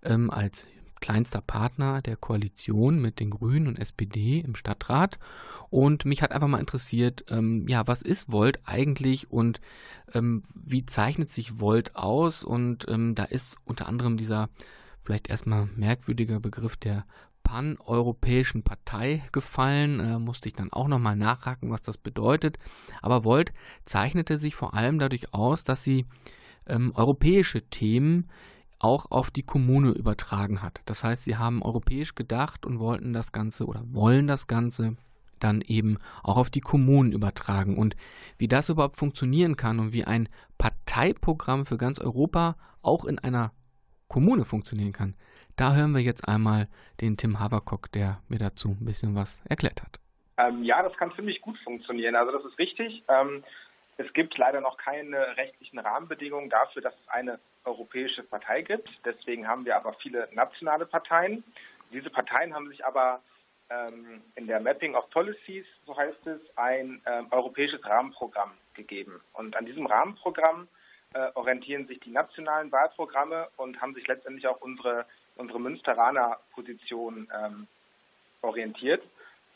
ähm, 0.03 0.31
als 0.31 0.67
kleinster 1.01 1.41
Partner 1.41 2.01
der 2.01 2.17
Koalition 2.17 3.01
mit 3.01 3.21
den 3.21 3.31
Grünen 3.31 3.67
und 3.67 3.79
SPD 3.79 4.41
im 4.41 4.55
Stadtrat. 4.55 5.19
Und 5.69 6.05
mich 6.05 6.23
hat 6.23 6.33
einfach 6.33 6.49
mal 6.49 6.61
interessiert, 6.61 7.25
ähm, 7.29 7.67
ja, 7.69 7.87
was 7.87 8.03
ist 8.03 8.33
Volt 8.33 8.61
eigentlich 8.65 9.31
und 9.31 9.61
ähm, 10.15 10.43
wie 10.55 10.87
zeichnet 10.87 11.29
sich 11.29 11.61
Volt 11.61 11.97
aus? 11.97 12.45
Und 12.45 12.87
ähm, 12.89 13.15
da 13.15 13.25
ist 13.25 13.59
unter 13.65 13.87
anderem 13.87 14.17
dieser 14.17 14.49
vielleicht 15.05 15.29
erstmal 15.29 15.69
merkwürdige 15.77 16.41
Begriff 16.41 16.77
der 16.77 17.05
pan-europäischen 17.43 18.63
Partei 18.63 19.23
gefallen. 19.33 20.01
Äh, 20.01 20.19
musste 20.19 20.49
ich 20.49 20.55
dann 20.55 20.73
auch 20.73 20.89
nochmal 20.89 21.17
nachhaken, 21.17 21.71
was 21.71 21.83
das 21.83 21.99
bedeutet. 21.99 22.59
Aber 23.03 23.25
Volt 23.25 23.53
zeichnete 23.85 24.39
sich 24.39 24.55
vor 24.55 24.75
allem 24.75 24.99
dadurch 24.99 25.33
aus, 25.33 25.63
dass 25.63 25.83
sie 25.83 26.07
ähm, 26.69 26.93
europäische 26.95 27.63
Themen 27.63 28.29
auch 28.79 29.11
auf 29.11 29.31
die 29.31 29.43
Kommune 29.43 29.91
übertragen 29.91 30.63
hat. 30.63 30.81
Das 30.85 31.03
heißt, 31.03 31.25
sie 31.25 31.37
haben 31.37 31.63
europäisch 31.63 32.15
gedacht 32.15 32.67
und 32.67 32.79
wollten 32.79 33.13
das 33.13 33.33
Ganze 33.33 33.67
oder 33.67 33.83
wollen 33.87 34.27
das 34.27 34.47
Ganze 34.47 34.97
dann 35.41 35.61
eben 35.61 35.99
auch 36.23 36.37
auf 36.37 36.51
die 36.51 36.61
Kommunen 36.61 37.13
übertragen. 37.13 37.77
Und 37.77 37.97
wie 38.39 38.49
das 38.49 38.69
überhaupt 38.69 38.97
funktionieren 38.97 39.57
kann 39.57 39.79
und 39.79 39.93
wie 39.93 40.05
ein 40.05 40.29
Parteiprogramm 40.59 41.67
für 41.67 41.77
ganz 41.77 42.01
Europa 42.01 42.57
auch 42.83 43.05
in 43.05 43.19
einer 43.19 43.53
Kommune 44.09 44.45
funktionieren 44.45 44.93
kann, 44.93 45.15
da 45.57 45.75
hören 45.75 45.95
wir 45.95 46.03
jetzt 46.03 46.29
einmal 46.29 46.69
den 47.01 47.17
Tim 47.17 47.41
Haberkock, 47.41 47.91
der 47.93 48.21
mir 48.29 48.39
dazu 48.39 48.69
ein 48.69 48.85
bisschen 48.85 49.15
was 49.15 49.41
erklärt 49.49 49.83
hat. 49.83 49.99
Ähm, 50.39 50.63
ja, 50.65 50.83
das 50.83 50.95
kann 50.99 51.13
ziemlich 51.17 51.41
gut 51.41 51.59
funktionieren. 51.65 52.15
Also 52.15 52.33
das 52.33 52.45
ist 52.45 52.59
richtig. 52.59 53.03
Ähm, 53.09 53.43
es 53.99 54.13
gibt 54.13 54.37
leider 54.37 54.61
noch 54.61 54.77
keine 54.77 55.37
rechtlichen 55.37 55.79
Rahmenbedingungen 55.79 56.51
dafür, 56.51 56.83
dass 56.83 56.95
es 56.95 57.09
eine 57.09 57.39
europäische 57.65 58.23
Partei 58.23 58.63
gibt. 58.63 58.89
Deswegen 59.05 59.49
haben 59.49 59.65
wir 59.65 59.77
aber 59.77 59.95
viele 59.95 60.29
nationale 60.33 60.87
Parteien. 60.87 61.43
Diese 61.93 62.11
Parteien 62.11 62.55
haben 62.55 62.69
sich 62.69 62.85
aber 62.85 63.23
ähm, 63.71 64.23
in 64.35 64.47
der 64.47 64.61
Mapping 64.61 64.95
of 64.95 65.09
Policies, 65.11 65.67
so 65.87 65.97
heißt 65.97 66.27
es, 66.27 66.41
ein 66.57 67.01
ähm, 67.07 67.27
europäisches 67.31 67.85
Rahmenprogramm 67.85 68.53
gegeben. 68.75 69.21
Und 69.33 69.57
an 69.57 69.67
diesem 69.67 69.87
Rahmenprogramm 69.87 70.69
äh, 71.15 71.31
orientieren 71.35 71.87
sich 71.87 71.99
die 72.01 72.11
nationalen 72.11 72.71
Wahlprogramme 72.71 73.49
und 73.57 73.81
haben 73.81 73.95
sich 73.95 74.07
letztendlich 74.07 74.47
auch 74.47 74.61
unsere, 74.61 75.07
unsere 75.37 75.59
Münsteraner 75.59 76.39
Position 76.55 77.29
ähm, 77.35 77.67
orientiert. 78.43 79.03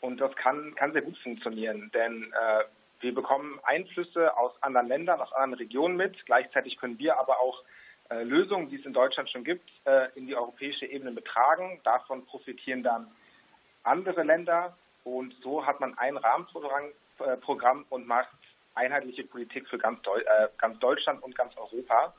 Und 0.01 0.19
das 0.19 0.35
kann, 0.35 0.73
kann 0.75 0.93
sehr 0.93 1.03
gut 1.03 1.17
funktionieren, 1.19 1.91
denn 1.93 2.33
äh, 2.33 2.63
wir 3.01 3.13
bekommen 3.13 3.59
Einflüsse 3.63 4.37
aus 4.37 4.51
anderen 4.61 4.87
Ländern, 4.87 5.19
aus 5.21 5.31
anderen 5.33 5.55
Regionen 5.55 5.95
mit. 5.97 6.25
Gleichzeitig 6.25 6.77
können 6.77 6.97
wir 6.99 7.19
aber 7.19 7.39
auch 7.39 7.63
äh, 8.09 8.23
Lösungen, 8.23 8.69
die 8.69 8.77
es 8.77 8.85
in 8.85 8.93
Deutschland 8.93 9.29
schon 9.29 9.43
gibt, 9.43 9.69
äh, 9.85 10.07
in 10.15 10.27
die 10.27 10.35
europäische 10.35 10.85
Ebene 10.85 11.11
betragen. 11.11 11.79
Davon 11.83 12.25
profitieren 12.25 12.83
dann 12.83 13.07
andere 13.83 14.23
Länder 14.23 14.75
und 15.03 15.33
so 15.41 15.65
hat 15.65 15.79
man 15.79 15.97
ein 15.97 16.17
Rahmenprogramm 16.17 17.81
äh, 17.81 17.93
und 17.93 18.07
macht 18.07 18.29
einheitliche 18.75 19.23
Politik 19.23 19.67
für 19.67 19.77
ganz, 19.77 20.01
Deu 20.01 20.19
ganz 20.57 20.79
Deutschland 20.79 21.21
und 21.23 21.35
ganz 21.35 21.55
Europa. 21.57 22.13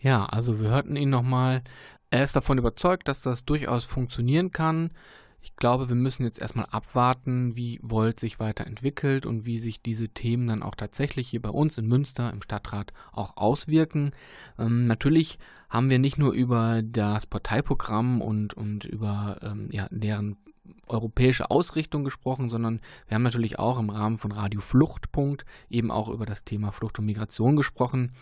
Ja, 0.00 0.26
also 0.26 0.60
wir 0.60 0.70
hörten 0.70 0.96
ihn 0.96 1.10
nochmal. 1.10 1.62
Er 2.10 2.22
ist 2.22 2.36
davon 2.36 2.58
überzeugt, 2.58 3.08
dass 3.08 3.22
das 3.22 3.44
durchaus 3.44 3.84
funktionieren 3.84 4.52
kann. 4.52 4.90
Ich 5.46 5.54
glaube, 5.54 5.88
wir 5.88 5.94
müssen 5.94 6.24
jetzt 6.24 6.40
erstmal 6.40 6.66
abwarten, 6.72 7.54
wie 7.54 7.78
Volt 7.80 8.18
sich 8.18 8.40
weiterentwickelt 8.40 9.26
und 9.26 9.46
wie 9.46 9.60
sich 9.60 9.80
diese 9.80 10.08
Themen 10.08 10.48
dann 10.48 10.62
auch 10.64 10.74
tatsächlich 10.74 11.28
hier 11.28 11.40
bei 11.40 11.50
uns 11.50 11.78
in 11.78 11.86
Münster 11.86 12.32
im 12.32 12.42
Stadtrat 12.42 12.92
auch 13.12 13.36
auswirken. 13.36 14.10
Ähm, 14.58 14.86
natürlich 14.86 15.38
haben 15.70 15.88
wir 15.88 16.00
nicht 16.00 16.18
nur 16.18 16.32
über 16.32 16.82
das 16.82 17.26
Parteiprogramm 17.26 18.20
und, 18.22 18.54
und 18.54 18.86
über 18.86 19.38
ähm, 19.40 19.68
ja, 19.70 19.86
deren 19.92 20.36
europäische 20.86 21.50
Ausrichtung 21.50 22.04
gesprochen, 22.04 22.48
sondern 22.48 22.80
wir 23.08 23.16
haben 23.16 23.22
natürlich 23.22 23.58
auch 23.58 23.78
im 23.78 23.90
Rahmen 23.90 24.18
von 24.18 24.32
Radio 24.32 24.60
Fluchtpunkt 24.60 25.44
eben 25.68 25.90
auch 25.90 26.08
über 26.08 26.26
das 26.26 26.44
Thema 26.44 26.70
Flucht 26.70 26.98
und 26.98 27.06
Migration 27.06 27.56
gesprochen. 27.56 28.12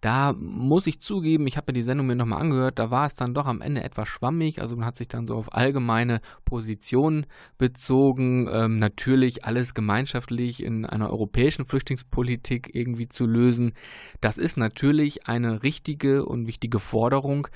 Da 0.00 0.32
muss 0.32 0.86
ich 0.86 1.00
zugeben, 1.00 1.46
ich 1.46 1.56
habe 1.56 1.72
mir 1.72 1.78
die 1.78 1.82
Sendung 1.82 2.06
mir 2.06 2.16
nochmal 2.16 2.40
angehört, 2.40 2.78
da 2.78 2.90
war 2.90 3.06
es 3.06 3.14
dann 3.14 3.34
doch 3.34 3.46
am 3.46 3.60
Ende 3.60 3.82
etwas 3.82 4.08
schwammig, 4.08 4.60
also 4.60 4.76
man 4.76 4.86
hat 4.86 4.96
sich 4.96 5.08
dann 5.08 5.26
so 5.26 5.34
auf 5.34 5.54
allgemeine 5.54 6.20
Positionen 6.44 7.26
bezogen, 7.58 8.48
ähm, 8.50 8.78
natürlich 8.78 9.44
alles 9.44 9.74
gemeinschaftlich 9.74 10.62
in 10.62 10.86
einer 10.86 11.10
europäischen 11.10 11.66
Flüchtlingspolitik 11.66 12.70
irgendwie 12.74 13.08
zu 13.08 13.26
lösen. 13.26 13.72
Das 14.20 14.38
ist 14.38 14.56
natürlich 14.56 15.26
eine 15.26 15.62
richtige 15.62 16.24
und 16.24 16.46
wichtige 16.46 16.78
Forderung. 16.78 17.48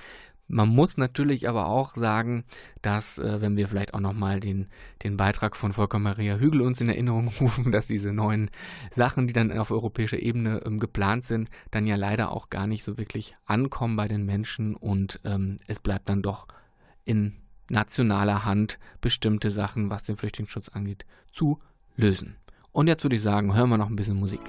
Man 0.51 0.69
muss 0.69 0.97
natürlich 0.97 1.49
aber 1.49 1.67
auch 1.67 1.95
sagen, 1.95 2.45
dass, 2.83 3.19
äh, 3.19 3.41
wenn 3.41 3.57
wir 3.57 3.69
vielleicht 3.69 3.95
auch 3.95 4.01
nochmal 4.01 4.41
den, 4.41 4.67
den 5.05 5.17
Beitrag 5.17 5.55
von 5.55 5.73
Volker 5.73 6.01
Maria 6.01 6.37
Hügel 6.37 6.63
uns 6.63 6.81
in 6.81 6.89
Erinnerung 6.89 7.29
rufen, 7.41 7.71
dass 7.71 7.87
diese 7.87 8.13
neuen 8.13 8.51
Sachen, 8.91 9.29
die 9.29 9.33
dann 9.33 9.57
auf 9.57 9.71
europäischer 9.71 10.19
Ebene 10.19 10.63
ähm, 10.67 10.81
geplant 10.81 11.25
sind, 11.25 11.51
dann 11.71 11.87
ja 11.87 11.95
leider 11.95 12.33
auch 12.33 12.51
gar 12.51 12.67
nicht 12.67 12.83
so 12.83 12.99
wirklich 12.99 13.37
ankommen 13.47 13.95
bei 13.95 14.09
den 14.09 14.27
Menschen 14.27 14.75
und 14.75 15.21
ähm, 15.25 15.59
es 15.69 15.79
bleibt 15.79 16.09
dann 16.09 16.21
doch 16.21 16.49
in 17.05 17.37
nationaler 17.69 18.45
Hand 18.45 18.81
bestimmte 19.01 19.53
Sachen, 19.53 19.89
was 19.89 20.03
den 20.03 20.17
Flüchtlingsschutz 20.17 20.69
angeht, 20.69 21.07
zu 21.33 21.61
lösen. 21.97 22.37
Und 22.73 22.89
jetzt 22.89 23.05
würde 23.05 23.17
ich 23.17 23.23
sagen, 23.23 23.55
hören 23.55 23.71
wir 23.71 23.79
noch 23.79 23.89
ein 23.89 23.97
bisschen 23.97 24.19
Musik. 24.19 24.41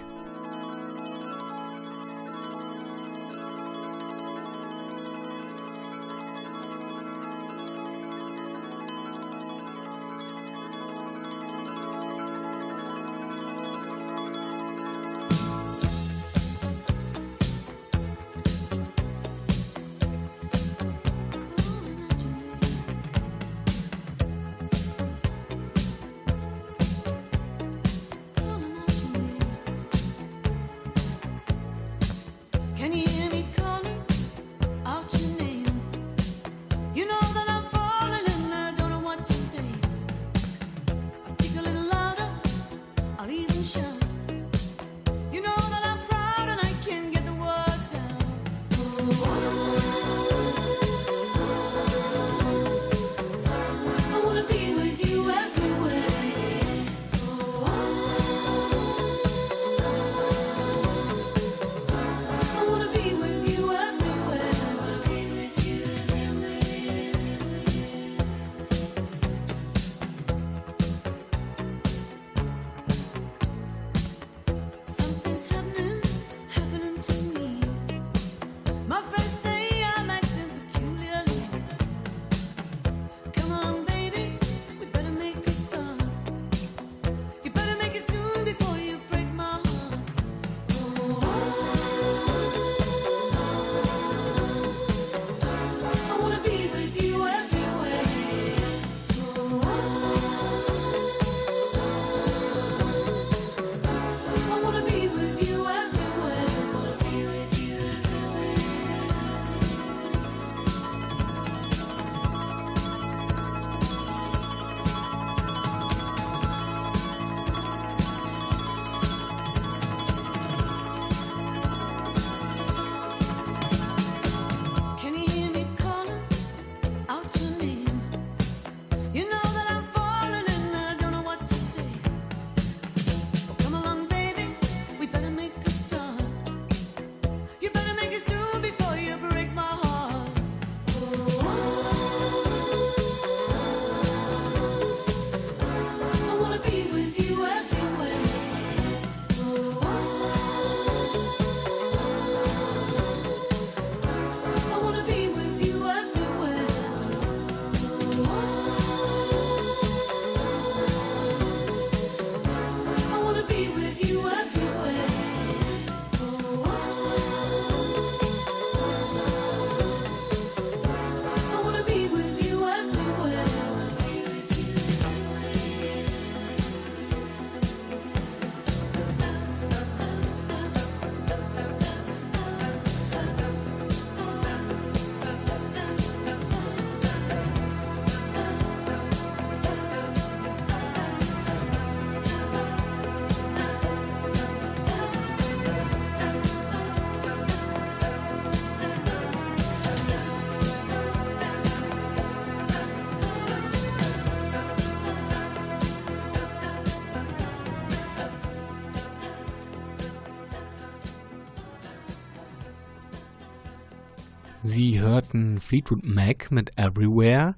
Sie 215.01 215.07
hörten 215.07 215.57
Fleetwood 215.57 216.05
Mac 216.05 216.51
mit 216.51 216.77
Everywhere. 216.77 217.55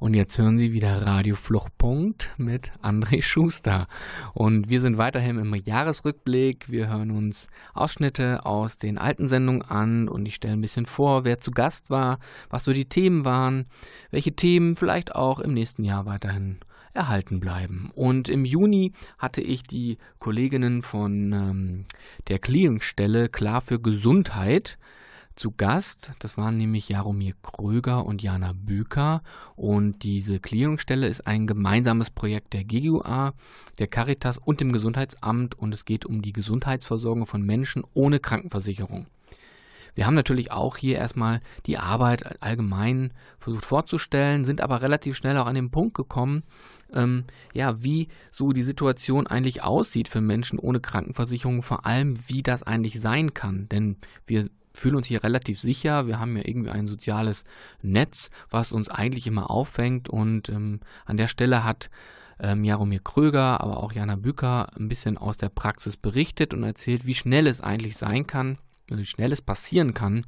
Und 0.00 0.14
jetzt 0.14 0.36
hören 0.38 0.58
Sie 0.58 0.72
wieder 0.72 1.06
Radio 1.06 1.36
Fluchtpunkt 1.36 2.30
mit 2.36 2.72
André 2.82 3.22
Schuster. 3.22 3.86
Und 4.34 4.68
wir 4.68 4.80
sind 4.80 4.98
weiterhin 4.98 5.38
im 5.38 5.54
Jahresrückblick. 5.54 6.68
Wir 6.68 6.88
hören 6.88 7.12
uns 7.12 7.46
Ausschnitte 7.74 8.44
aus 8.44 8.76
den 8.76 8.98
alten 8.98 9.28
Sendungen 9.28 9.62
an 9.62 10.08
und 10.08 10.26
ich 10.26 10.34
stelle 10.34 10.54
ein 10.54 10.60
bisschen 10.60 10.84
vor, 10.84 11.24
wer 11.24 11.38
zu 11.38 11.52
Gast 11.52 11.90
war, 11.90 12.18
was 12.48 12.64
so 12.64 12.72
die 12.72 12.88
Themen 12.88 13.24
waren, 13.24 13.66
welche 14.10 14.32
Themen 14.32 14.74
vielleicht 14.74 15.14
auch 15.14 15.38
im 15.38 15.54
nächsten 15.54 15.84
Jahr 15.84 16.06
weiterhin 16.06 16.58
erhalten 16.92 17.38
bleiben. 17.38 17.92
Und 17.94 18.28
im 18.28 18.44
Juni 18.44 18.94
hatte 19.16 19.42
ich 19.42 19.62
die 19.62 19.98
Kolleginnen 20.18 20.82
von 20.82 21.32
ähm, 21.32 21.84
der 22.26 22.40
Clearingstelle 22.40 23.28
Klar 23.28 23.60
für 23.60 23.78
Gesundheit 23.78 24.76
zu 25.40 25.52
Gast. 25.52 26.12
Das 26.18 26.36
waren 26.36 26.58
nämlich 26.58 26.90
Jaromir 26.90 27.32
Kröger 27.42 28.04
und 28.04 28.22
Jana 28.22 28.52
Büker. 28.52 29.22
Und 29.56 30.02
diese 30.02 30.38
Clearingstelle 30.38 31.08
ist 31.08 31.26
ein 31.26 31.46
gemeinsames 31.46 32.10
Projekt 32.10 32.52
der 32.52 32.64
GGUA, 32.64 33.32
der 33.78 33.86
Caritas 33.86 34.36
und 34.36 34.60
dem 34.60 34.70
Gesundheitsamt. 34.70 35.58
Und 35.58 35.72
es 35.72 35.86
geht 35.86 36.04
um 36.04 36.20
die 36.20 36.34
Gesundheitsversorgung 36.34 37.24
von 37.24 37.40
Menschen 37.40 37.84
ohne 37.94 38.20
Krankenversicherung. 38.20 39.06
Wir 39.94 40.06
haben 40.06 40.14
natürlich 40.14 40.52
auch 40.52 40.76
hier 40.76 40.96
erstmal 40.96 41.40
die 41.64 41.78
Arbeit 41.78 42.42
allgemein 42.42 43.12
versucht 43.38 43.64
vorzustellen, 43.64 44.44
sind 44.44 44.60
aber 44.60 44.82
relativ 44.82 45.16
schnell 45.16 45.38
auch 45.38 45.46
an 45.46 45.54
den 45.54 45.70
Punkt 45.70 45.94
gekommen, 45.94 46.44
ähm, 46.92 47.24
ja, 47.54 47.82
wie 47.82 48.08
so 48.30 48.52
die 48.52 48.62
Situation 48.62 49.26
eigentlich 49.26 49.62
aussieht 49.62 50.08
für 50.08 50.20
Menschen 50.20 50.58
ohne 50.58 50.80
Krankenversicherung, 50.80 51.62
vor 51.62 51.86
allem 51.86 52.14
wie 52.28 52.42
das 52.42 52.62
eigentlich 52.62 53.00
sein 53.00 53.34
kann. 53.34 53.68
Denn 53.70 53.96
wir 54.26 54.48
fühlen 54.72 54.96
uns 54.96 55.06
hier 55.06 55.24
relativ 55.24 55.60
sicher. 55.60 56.06
Wir 56.06 56.18
haben 56.18 56.36
ja 56.36 56.42
irgendwie 56.46 56.70
ein 56.70 56.86
soziales 56.86 57.44
Netz, 57.82 58.30
was 58.50 58.72
uns 58.72 58.88
eigentlich 58.88 59.26
immer 59.26 59.50
auffängt. 59.50 60.08
Und 60.08 60.48
ähm, 60.48 60.80
an 61.06 61.16
der 61.16 61.26
Stelle 61.26 61.64
hat 61.64 61.90
ähm, 62.38 62.64
Jaromir 62.64 63.00
Kröger, 63.00 63.60
aber 63.60 63.82
auch 63.82 63.92
Jana 63.92 64.16
Büker 64.16 64.68
ein 64.76 64.88
bisschen 64.88 65.18
aus 65.18 65.36
der 65.36 65.48
Praxis 65.48 65.96
berichtet 65.96 66.54
und 66.54 66.62
erzählt, 66.62 67.06
wie 67.06 67.14
schnell 67.14 67.46
es 67.46 67.60
eigentlich 67.60 67.96
sein 67.96 68.26
kann, 68.26 68.58
wie 68.90 69.04
schnell 69.04 69.32
es 69.32 69.42
passieren 69.42 69.94
kann, 69.94 70.24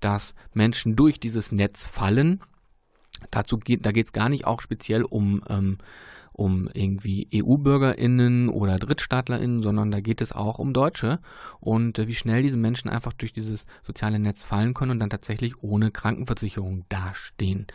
dass 0.00 0.34
Menschen 0.52 0.96
durch 0.96 1.20
dieses 1.20 1.52
Netz 1.52 1.86
fallen. 1.86 2.40
Dazu 3.30 3.58
geht, 3.58 3.86
da 3.86 3.92
geht 3.92 4.06
es 4.06 4.12
gar 4.12 4.28
nicht 4.28 4.46
auch 4.46 4.60
speziell 4.60 5.04
um 5.04 5.42
ähm, 5.48 5.78
um 6.32 6.68
irgendwie 6.72 7.28
EU-BürgerInnen 7.34 8.48
oder 8.48 8.78
DrittstaatlerInnen, 8.78 9.62
sondern 9.62 9.90
da 9.90 10.00
geht 10.00 10.20
es 10.20 10.32
auch 10.32 10.58
um 10.58 10.72
Deutsche 10.72 11.20
und 11.60 11.98
äh, 11.98 12.08
wie 12.08 12.14
schnell 12.14 12.42
diese 12.42 12.56
Menschen 12.56 12.88
einfach 12.88 13.12
durch 13.12 13.32
dieses 13.32 13.66
soziale 13.82 14.18
Netz 14.18 14.42
fallen 14.42 14.74
können 14.74 14.92
und 14.92 15.00
dann 15.00 15.10
tatsächlich 15.10 15.62
ohne 15.62 15.90
Krankenversicherung 15.90 16.84
dastehen. 16.88 17.66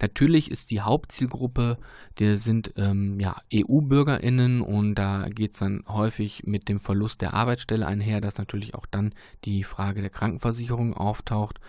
Natürlich 0.00 0.50
ist 0.50 0.70
die 0.70 0.80
Hauptzielgruppe, 0.80 1.78
die 2.18 2.38
sind 2.38 2.74
ähm, 2.76 3.20
ja, 3.20 3.36
EU-BürgerInnen 3.52 4.60
und 4.60 4.94
da 4.94 5.28
geht 5.28 5.52
es 5.52 5.58
dann 5.58 5.84
häufig 5.88 6.44
mit 6.44 6.68
dem 6.68 6.80
Verlust 6.80 7.20
der 7.20 7.34
Arbeitsstelle 7.34 7.86
einher, 7.86 8.20
dass 8.20 8.38
natürlich 8.38 8.74
auch 8.74 8.86
dann 8.86 9.14
die 9.44 9.64
Frage 9.64 10.00
der 10.00 10.10
Krankenversicherung 10.10 10.94
auftaucht. 10.94 11.60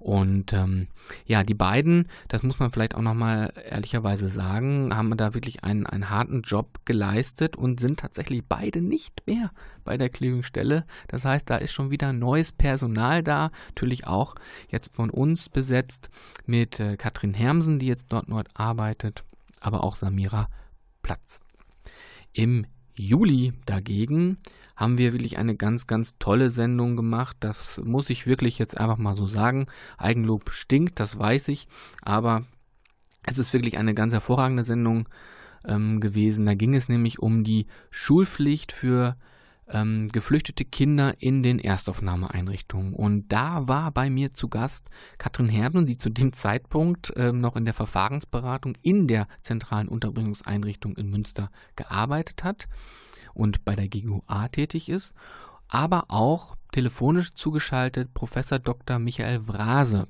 Und 0.00 0.54
ähm, 0.54 0.88
ja, 1.26 1.44
die 1.44 1.54
beiden, 1.54 2.08
das 2.28 2.42
muss 2.42 2.58
man 2.58 2.70
vielleicht 2.70 2.94
auch 2.94 3.02
nochmal 3.02 3.52
ehrlicherweise 3.68 4.30
sagen, 4.30 4.96
haben 4.96 5.14
da 5.16 5.34
wirklich 5.34 5.62
einen, 5.62 5.86
einen 5.86 6.08
harten 6.08 6.40
Job 6.40 6.80
geleistet 6.86 7.54
und 7.54 7.80
sind 7.80 8.00
tatsächlich 8.00 8.42
beide 8.48 8.80
nicht 8.80 9.26
mehr 9.26 9.50
bei 9.84 9.98
der 9.98 10.08
Clearingstelle. 10.08 10.86
Das 11.08 11.26
heißt, 11.26 11.48
da 11.50 11.56
ist 11.56 11.72
schon 11.72 11.90
wieder 11.90 12.14
neues 12.14 12.50
Personal 12.50 13.22
da, 13.22 13.50
natürlich 13.68 14.06
auch 14.06 14.36
jetzt 14.70 14.92
von 14.94 15.10
uns 15.10 15.50
besetzt 15.50 16.08
mit 16.46 16.80
äh, 16.80 16.96
Katrin 16.96 17.34
Hermsen, 17.34 17.78
die 17.78 17.86
jetzt 17.86 18.06
dort 18.08 18.30
dort 18.40 18.48
arbeitet, 18.54 19.24
aber 19.60 19.84
auch 19.84 19.96
Samira 19.96 20.48
Platz. 21.02 21.40
Im 22.32 22.66
Juli 22.94 23.52
dagegen 23.66 24.38
haben 24.80 24.96
wir 24.96 25.12
wirklich 25.12 25.36
eine 25.36 25.54
ganz, 25.54 25.86
ganz 25.86 26.14
tolle 26.18 26.48
Sendung 26.48 26.96
gemacht. 26.96 27.36
Das 27.40 27.82
muss 27.84 28.08
ich 28.08 28.26
wirklich 28.26 28.58
jetzt 28.58 28.78
einfach 28.78 28.96
mal 28.96 29.14
so 29.14 29.26
sagen. 29.26 29.66
Eigenlob 29.98 30.50
stinkt, 30.50 30.98
das 30.98 31.18
weiß 31.18 31.48
ich, 31.48 31.68
aber 32.00 32.46
es 33.26 33.38
ist 33.38 33.52
wirklich 33.52 33.76
eine 33.76 33.92
ganz 33.92 34.14
hervorragende 34.14 34.64
Sendung 34.64 35.06
ähm, 35.66 36.00
gewesen. 36.00 36.46
Da 36.46 36.54
ging 36.54 36.74
es 36.74 36.88
nämlich 36.88 37.18
um 37.18 37.44
die 37.44 37.66
Schulpflicht 37.90 38.72
für 38.72 39.16
ähm, 39.68 40.08
geflüchtete 40.08 40.64
Kinder 40.64 41.14
in 41.18 41.42
den 41.42 41.58
Erstaufnahmeeinrichtungen. 41.58 42.94
Und 42.94 43.28
da 43.28 43.68
war 43.68 43.90
bei 43.90 44.08
mir 44.08 44.32
zu 44.32 44.48
Gast 44.48 44.88
Katrin 45.18 45.50
Herben, 45.50 45.84
die 45.84 45.98
zu 45.98 46.08
dem 46.08 46.32
Zeitpunkt 46.32 47.12
ähm, 47.16 47.38
noch 47.38 47.54
in 47.54 47.66
der 47.66 47.74
Verfahrensberatung 47.74 48.78
in 48.80 49.06
der 49.06 49.28
zentralen 49.42 49.88
Unterbringungseinrichtung 49.88 50.96
in 50.96 51.10
Münster 51.10 51.50
gearbeitet 51.76 52.44
hat 52.44 52.66
und 53.34 53.64
bei 53.64 53.76
der 53.76 53.88
GGUA 53.88 54.48
tätig 54.48 54.88
ist, 54.88 55.14
aber 55.68 56.06
auch 56.08 56.56
telefonisch 56.72 57.34
zugeschaltet 57.34 58.14
Professor 58.14 58.58
Dr. 58.58 58.98
Michael 58.98 59.46
Vrase, 59.46 60.08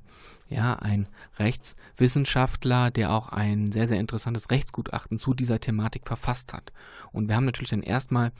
ja, 0.51 0.73
ein 0.75 1.07
Rechtswissenschaftler, 1.39 2.91
der 2.91 3.13
auch 3.13 3.29
ein 3.29 3.71
sehr, 3.71 3.87
sehr 3.87 3.99
interessantes 4.01 4.51
Rechtsgutachten 4.51 5.17
zu 5.17 5.33
dieser 5.33 5.61
Thematik 5.61 6.05
verfasst 6.05 6.51
hat. 6.51 6.73
Und 7.13 7.29
wir 7.29 7.37
haben 7.37 7.45
natürlich 7.45 7.69
dann 7.69 7.83
erstmal 7.83 8.33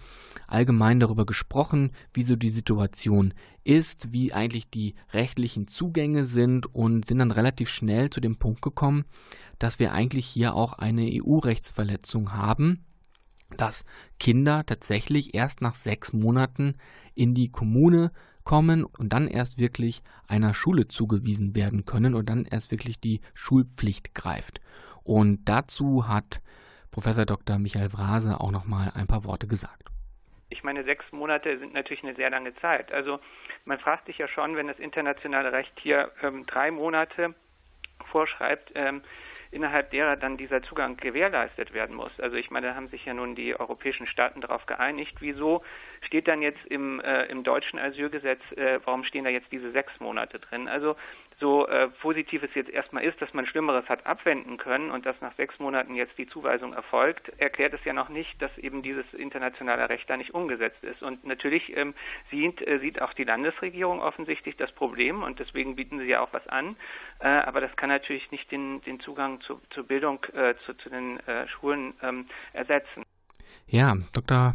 allgemein 0.46 1.00
darüber 1.00 1.26
gesprochen, 1.26 1.92
wie 2.14 2.24
so 2.24 2.36
die 2.36 2.50
Situation 2.50 3.34
ist, 3.64 4.12
wie 4.12 4.34
eigentlich 4.34 4.70
die 4.70 4.96
rechtlichen 5.14 5.68
Zugänge 5.68 6.26
sind 6.26 6.76
und 6.76 7.08
sind 7.08 7.20
dann 7.20 7.32
relativ 7.32 7.70
schnell 7.70 8.10
zu 8.10 8.20
dem 8.20 8.36
Punkt 8.36 8.62
gekommen, 8.62 9.06
dass 9.58 9.80
wir 9.80 9.94
eigentlich 9.94 10.26
hier 10.26 10.54
auch 10.54 10.74
eine 10.74 11.10
EU-Rechtsverletzung 11.14 12.34
haben 12.34 12.84
dass 13.58 13.86
Kinder 14.20 14.64
tatsächlich 14.66 15.34
erst 15.34 15.62
nach 15.62 15.76
sechs 15.76 16.14
Monaten 16.14 16.76
in 17.16 17.34
die 17.34 17.52
Kommune 17.52 18.12
kommen 18.44 18.84
und 18.84 19.14
dann 19.14 19.28
erst 19.28 19.60
wirklich 19.60 20.02
einer 20.28 20.54
Schule 20.54 20.88
zugewiesen 20.88 21.56
werden 21.56 21.86
können 21.86 22.16
und 22.16 22.30
dann 22.30 22.46
erst 22.46 22.72
wirklich 22.72 23.00
die 23.00 23.22
Schulpflicht 23.34 24.16
greift. 24.16 24.62
Und 25.04 25.46
dazu 25.46 26.08
hat 26.08 26.42
Professor 26.92 27.26
Dr. 27.26 27.58
Michael 27.58 27.90
Vrase 27.90 28.40
auch 28.40 28.52
noch 28.52 28.66
mal 28.66 28.92
ein 28.96 29.08
paar 29.08 29.26
Worte 29.26 29.48
gesagt. 29.48 29.90
Ich 30.50 30.64
meine, 30.64 30.84
sechs 30.84 31.06
Monate 31.12 31.58
sind 31.60 31.74
natürlich 31.74 32.04
eine 32.04 32.16
sehr 32.16 32.30
lange 32.30 32.54
Zeit. 32.56 32.92
Also 32.92 33.20
man 33.64 33.80
fragt 33.80 34.08
sich 34.08 34.18
ja 34.18 34.28
schon, 34.28 34.56
wenn 34.58 34.68
das 34.68 34.80
internationale 34.80 35.54
Recht 35.54 35.72
hier 35.82 36.12
ähm, 36.22 36.46
drei 36.46 36.72
Monate 36.72 37.34
vorschreibt, 38.12 38.72
ähm, 38.76 39.02
innerhalb 39.52 39.92
derer 39.92 40.16
dann 40.16 40.38
dieser 40.38 40.62
Zugang 40.64 40.98
gewährleistet 40.98 41.74
werden 41.74 41.96
muss. 41.96 42.12
Also 42.20 42.38
ich 42.38 42.50
meine, 42.52 42.68
da 42.68 42.76
haben 42.76 42.88
sich 42.88 43.06
ja 43.06 43.14
nun 43.14 43.36
die 43.36 43.60
europäischen 43.60 44.08
Staaten 44.08 44.42
darauf 44.42 44.66
geeinigt. 44.66 45.18
Wieso 45.20 45.64
steht 46.02 46.28
dann 46.28 46.42
jetzt 46.42 46.66
im, 46.68 47.00
äh, 47.02 47.26
im 47.26 47.44
deutschen 47.44 47.78
Asylgesetz, 47.78 48.42
äh, 48.56 48.80
warum 48.86 49.04
stehen 49.04 49.26
da 49.26 49.30
jetzt 49.30 49.52
diese 49.52 49.72
sechs 49.72 49.92
Monate 50.00 50.40
drin? 50.40 50.68
Also 50.68 50.96
so 51.42 51.68
äh, 51.68 51.90
positiv 51.90 52.44
es 52.44 52.54
jetzt 52.54 52.70
erstmal 52.70 53.04
ist, 53.04 53.22
dass 53.22 53.34
man 53.34 53.46
Schlimmeres 53.46 53.90
hat 53.90 54.06
abwenden 54.06 54.58
können 54.58 54.92
und 54.92 55.06
dass 55.06 55.20
nach 55.20 55.36
sechs 55.36 55.60
Monaten 55.60 55.96
jetzt 55.96 56.18
die 56.18 56.28
Zuweisung 56.28 56.72
erfolgt, 56.74 57.30
erklärt 57.38 57.74
es 57.74 57.84
ja 57.84 57.92
noch 57.92 58.10
nicht, 58.10 58.42
dass 58.42 58.56
eben 58.58 58.84
dieses 58.84 59.12
internationale 59.14 59.90
Recht 59.90 60.10
da 60.10 60.16
nicht 60.16 60.34
umgesetzt 60.34 60.84
ist. 60.84 61.02
Und 61.02 61.26
natürlich 61.26 61.76
ähm, 61.76 61.96
sieht, 62.30 62.66
äh, 62.66 62.80
sieht 62.80 63.02
auch 63.02 63.14
die 63.14 63.24
Landesregierung 63.24 64.00
offensichtlich 64.00 64.56
das 64.56 64.72
Problem 64.72 65.24
und 65.24 65.40
deswegen 65.40 65.76
bieten 65.76 66.00
sie 66.00 66.06
ja 66.06 66.22
auch 66.22 66.32
was 66.32 66.48
an. 66.48 66.78
Äh, 67.20 67.28
aber 67.28 67.60
das 67.60 67.76
kann 67.76 67.90
natürlich 67.90 68.30
nicht 68.32 68.52
den, 68.52 68.82
den 68.84 69.00
Zugang 69.00 69.42
zu, 69.42 69.60
zur 69.72 69.84
Bildung, 69.84 70.24
äh, 70.34 70.54
zu, 70.66 70.76
zu 70.76 70.90
den 70.90 71.20
äh, 71.28 71.48
Schulen 71.48 71.96
ähm, 72.04 72.28
ersetzen. 72.54 73.04
Ja, 73.68 73.96
Dr. 74.14 74.54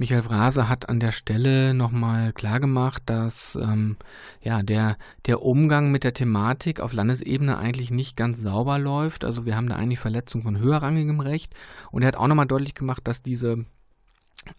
Michael 0.00 0.22
Vrase 0.22 0.66
hat 0.66 0.88
an 0.88 0.98
der 0.98 1.12
Stelle 1.12 1.74
nochmal 1.74 2.32
klargemacht, 2.32 3.02
dass 3.04 3.54
ähm, 3.60 3.98
ja, 4.40 4.62
der, 4.62 4.96
der 5.26 5.42
Umgang 5.42 5.90
mit 5.90 6.04
der 6.04 6.14
Thematik 6.14 6.80
auf 6.80 6.94
Landesebene 6.94 7.58
eigentlich 7.58 7.90
nicht 7.90 8.16
ganz 8.16 8.40
sauber 8.40 8.78
läuft. 8.78 9.26
Also 9.26 9.44
wir 9.44 9.56
haben 9.56 9.68
da 9.68 9.76
eigentlich 9.76 9.98
Verletzung 9.98 10.40
von 10.40 10.58
höherrangigem 10.58 11.20
Recht. 11.20 11.52
Und 11.90 12.00
er 12.00 12.08
hat 12.08 12.16
auch 12.16 12.28
nochmal 12.28 12.46
deutlich 12.46 12.74
gemacht, 12.74 13.02
dass 13.04 13.22
diese 13.22 13.66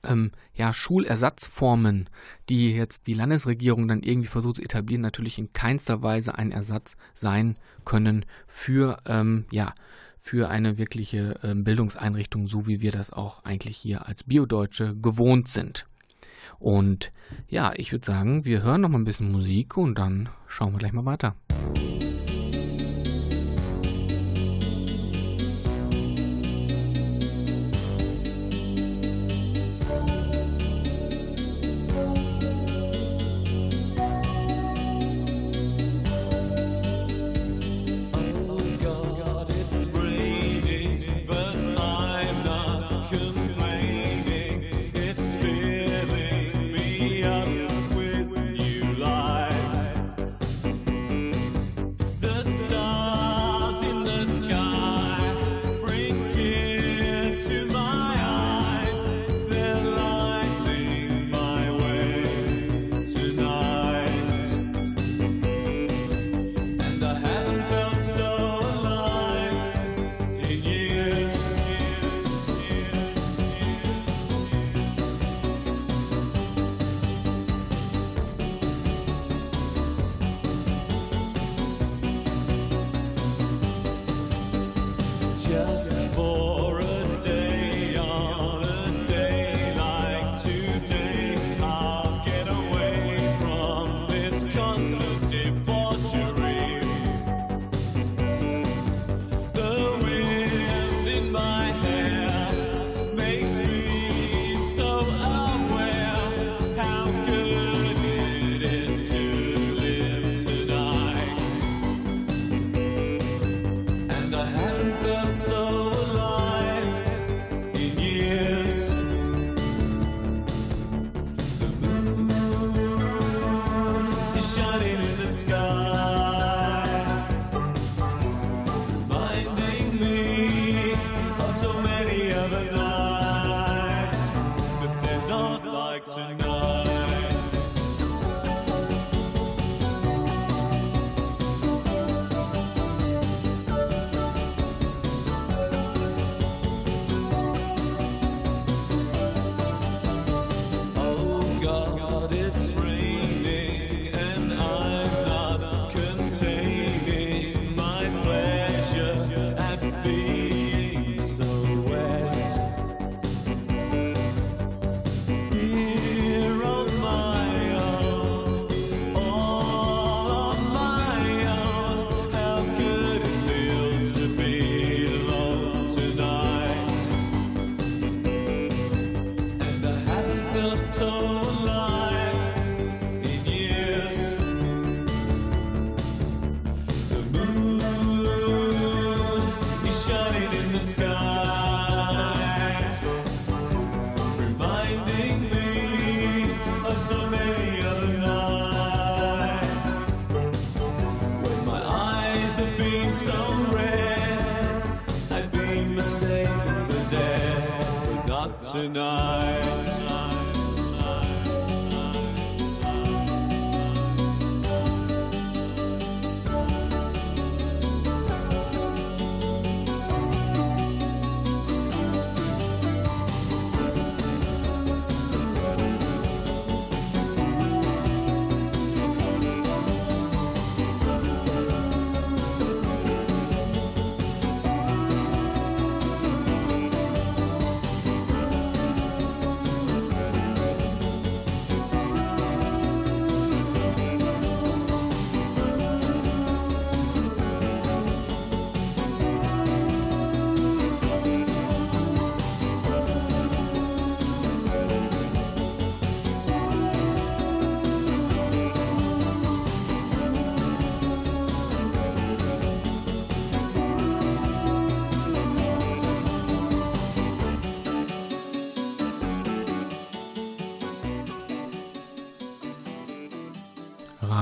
ähm, 0.04 0.32
ja, 0.54 0.74
Schulersatzformen, 0.74 2.10
die 2.50 2.72
jetzt 2.72 3.08
die 3.08 3.14
Landesregierung 3.14 3.88
dann 3.88 4.04
irgendwie 4.04 4.28
versucht 4.28 4.58
zu 4.58 4.62
etablieren, 4.62 5.02
natürlich 5.02 5.38
in 5.38 5.54
keinster 5.54 6.02
Weise 6.02 6.38
ein 6.38 6.52
Ersatz 6.52 6.96
sein 7.14 7.58
können 7.86 8.26
für 8.48 8.98
ähm, 9.06 9.46
ja, 9.52 9.74
für 10.20 10.50
eine 10.50 10.78
wirkliche 10.78 11.40
äh, 11.42 11.56
Bildungseinrichtung, 11.56 12.46
so 12.48 12.68
wie 12.68 12.80
wir 12.80 12.92
das 12.92 13.12
auch 13.12 13.44
eigentlich 13.44 13.76
hier 13.76 14.08
als 14.08 14.24
Biodeutsche 14.24 14.96
gewohnt 14.96 15.48
sind. 15.48 15.88
Und 16.60 17.12
ja, 17.48 17.74
ich 17.76 17.92
würde 17.92 18.06
sagen, 18.06 18.46
wir 18.46 18.62
hören 18.62 18.82
noch 18.82 18.90
mal 18.90 19.00
ein 19.00 19.04
bisschen 19.04 19.32
Musik 19.32 19.78
und 19.78 19.98
dann 19.98 20.30
schauen 20.48 20.74
wir 20.74 20.78
gleich 20.78 20.94
mal 20.94 21.06
weiter. 21.06 21.36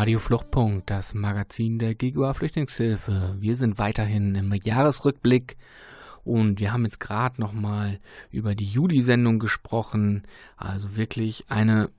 Radio 0.09 0.17
Fluchtpunkt, 0.21 0.89
das 0.89 1.13
Magazin 1.13 1.77
der 1.77 1.93
GGUA 1.93 2.33
Flüchtlingshilfe. 2.33 3.35
Wir 3.37 3.55
sind 3.55 3.77
weiterhin 3.77 4.33
im 4.33 4.51
Jahresrückblick 4.51 5.55
und 6.23 6.59
wir 6.59 6.73
haben 6.73 6.83
jetzt 6.83 6.99
gerade 6.99 7.39
nochmal 7.39 7.99
über 8.31 8.55
die 8.55 8.65
Juli-Sendung 8.65 9.37
gesprochen. 9.37 10.23
Also 10.57 10.95
wirklich 10.97 11.45
eine 11.49 11.91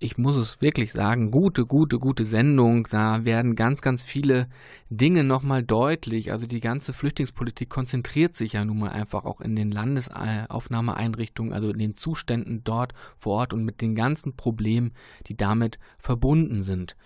ich 0.00 0.18
muss 0.18 0.36
es 0.36 0.60
wirklich 0.60 0.90
sagen, 0.90 1.30
gute, 1.30 1.64
gute, 1.64 2.00
gute 2.00 2.26
Sendung. 2.26 2.88
Da 2.90 3.24
werden 3.24 3.54
ganz, 3.54 3.80
ganz 3.82 4.02
viele 4.02 4.48
Dinge 4.90 5.22
nochmal 5.22 5.62
deutlich. 5.62 6.32
Also 6.32 6.48
die 6.48 6.58
ganze 6.58 6.92
Flüchtlingspolitik 6.92 7.70
konzentriert 7.70 8.34
sich 8.34 8.54
ja 8.54 8.64
nun 8.64 8.80
mal 8.80 8.90
einfach 8.90 9.24
auch 9.24 9.40
in 9.40 9.54
den 9.54 9.70
Landesaufnahmeeinrichtungen, 9.70 11.52
also 11.52 11.70
in 11.70 11.78
den 11.78 11.94
Zuständen 11.94 12.64
dort 12.64 12.94
vor 13.16 13.34
Ort 13.34 13.54
und 13.54 13.64
mit 13.64 13.80
den 13.80 13.94
ganzen 13.94 14.34
Problemen, 14.34 14.92
die 15.28 15.36
damit 15.36 15.78
verbunden 15.98 16.64
sind. 16.64 16.96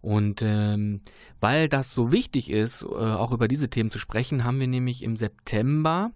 Und 0.00 0.40
ähm, 0.42 1.02
weil 1.40 1.68
das 1.68 1.92
so 1.92 2.10
wichtig 2.10 2.50
ist, 2.50 2.82
äh, 2.82 2.86
auch 2.86 3.32
über 3.32 3.48
diese 3.48 3.68
Themen 3.68 3.90
zu 3.90 3.98
sprechen, 3.98 4.44
haben 4.44 4.60
wir 4.60 4.68
nämlich 4.68 5.02
im 5.02 5.16
September 5.16 6.10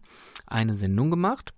eine 0.46 0.74
Sendung 0.74 1.10
gemacht 1.10 1.52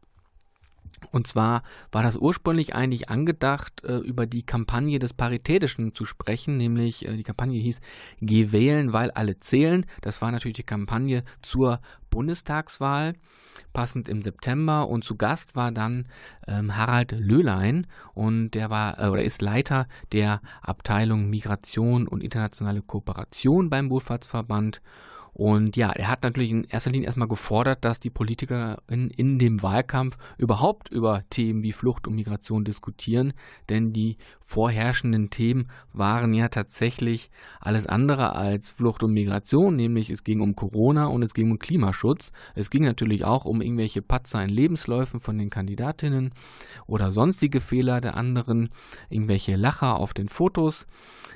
und 1.10 1.26
zwar 1.26 1.62
war 1.92 2.02
das 2.02 2.16
ursprünglich 2.16 2.74
eigentlich 2.74 3.08
angedacht, 3.08 3.84
äh, 3.84 3.98
über 3.98 4.26
die 4.26 4.42
Kampagne 4.42 4.98
des 4.98 5.12
Paritätischen 5.12 5.94
zu 5.94 6.04
sprechen, 6.04 6.56
nämlich 6.56 7.06
äh, 7.06 7.16
die 7.16 7.22
Kampagne 7.22 7.60
hieß 7.60 7.80
Geh 8.20 8.52
wählen, 8.52 8.92
weil 8.92 9.10
alle 9.10 9.38
zählen. 9.38 9.86
Das 10.00 10.20
war 10.22 10.32
natürlich 10.32 10.56
die 10.56 10.62
Kampagne 10.62 11.24
zur 11.42 11.80
Bundestagswahl, 12.10 13.14
passend 13.76 14.08
im 14.08 14.22
September. 14.22 14.88
Und 14.88 15.04
zu 15.04 15.16
Gast 15.16 15.54
war 15.54 15.70
dann 15.70 16.06
ähm, 16.48 16.74
Harald 16.78 17.12
Löhlein 17.12 17.86
und 18.14 18.52
der 18.52 18.70
war 18.70 18.98
äh, 18.98 19.08
oder 19.08 19.22
ist 19.22 19.42
Leiter 19.42 19.86
der 20.12 20.40
Abteilung 20.62 21.28
Migration 21.28 22.08
und 22.08 22.24
internationale 22.24 22.80
Kooperation 22.80 23.68
beim 23.68 23.90
Wohlfahrtsverband. 23.90 24.80
Und 25.38 25.76
ja, 25.76 25.90
er 25.90 26.08
hat 26.08 26.22
natürlich 26.22 26.50
in 26.50 26.64
erster 26.64 26.90
Linie 26.90 27.08
erstmal 27.08 27.28
gefordert, 27.28 27.84
dass 27.84 28.00
die 28.00 28.08
Politiker 28.08 28.78
in, 28.88 29.38
dem 29.38 29.62
Wahlkampf 29.62 30.16
überhaupt 30.38 30.88
über 30.88 31.24
Themen 31.28 31.62
wie 31.62 31.72
Flucht 31.72 32.08
und 32.08 32.14
Migration 32.14 32.64
diskutieren, 32.64 33.34
denn 33.68 33.92
die 33.92 34.16
vorherrschenden 34.40 35.28
Themen 35.28 35.68
waren 35.92 36.32
ja 36.32 36.48
tatsächlich 36.48 37.30
alles 37.60 37.84
andere 37.84 38.34
als 38.34 38.70
Flucht 38.70 39.02
und 39.02 39.12
Migration, 39.12 39.76
nämlich 39.76 40.08
es 40.08 40.24
ging 40.24 40.40
um 40.40 40.56
Corona 40.56 41.08
und 41.08 41.22
es 41.22 41.34
ging 41.34 41.50
um 41.50 41.58
Klimaschutz. 41.58 42.32
Es 42.54 42.70
ging 42.70 42.84
natürlich 42.84 43.26
auch 43.26 43.44
um 43.44 43.60
irgendwelche 43.60 44.00
Patzer 44.00 44.42
in 44.42 44.48
Lebensläufen 44.48 45.20
von 45.20 45.36
den 45.36 45.50
Kandidatinnen 45.50 46.32
oder 46.86 47.10
sonstige 47.10 47.60
Fehler 47.60 48.00
der 48.00 48.16
anderen, 48.16 48.70
irgendwelche 49.10 49.56
Lacher 49.56 49.96
auf 49.96 50.14
den 50.14 50.30
Fotos. 50.30 50.86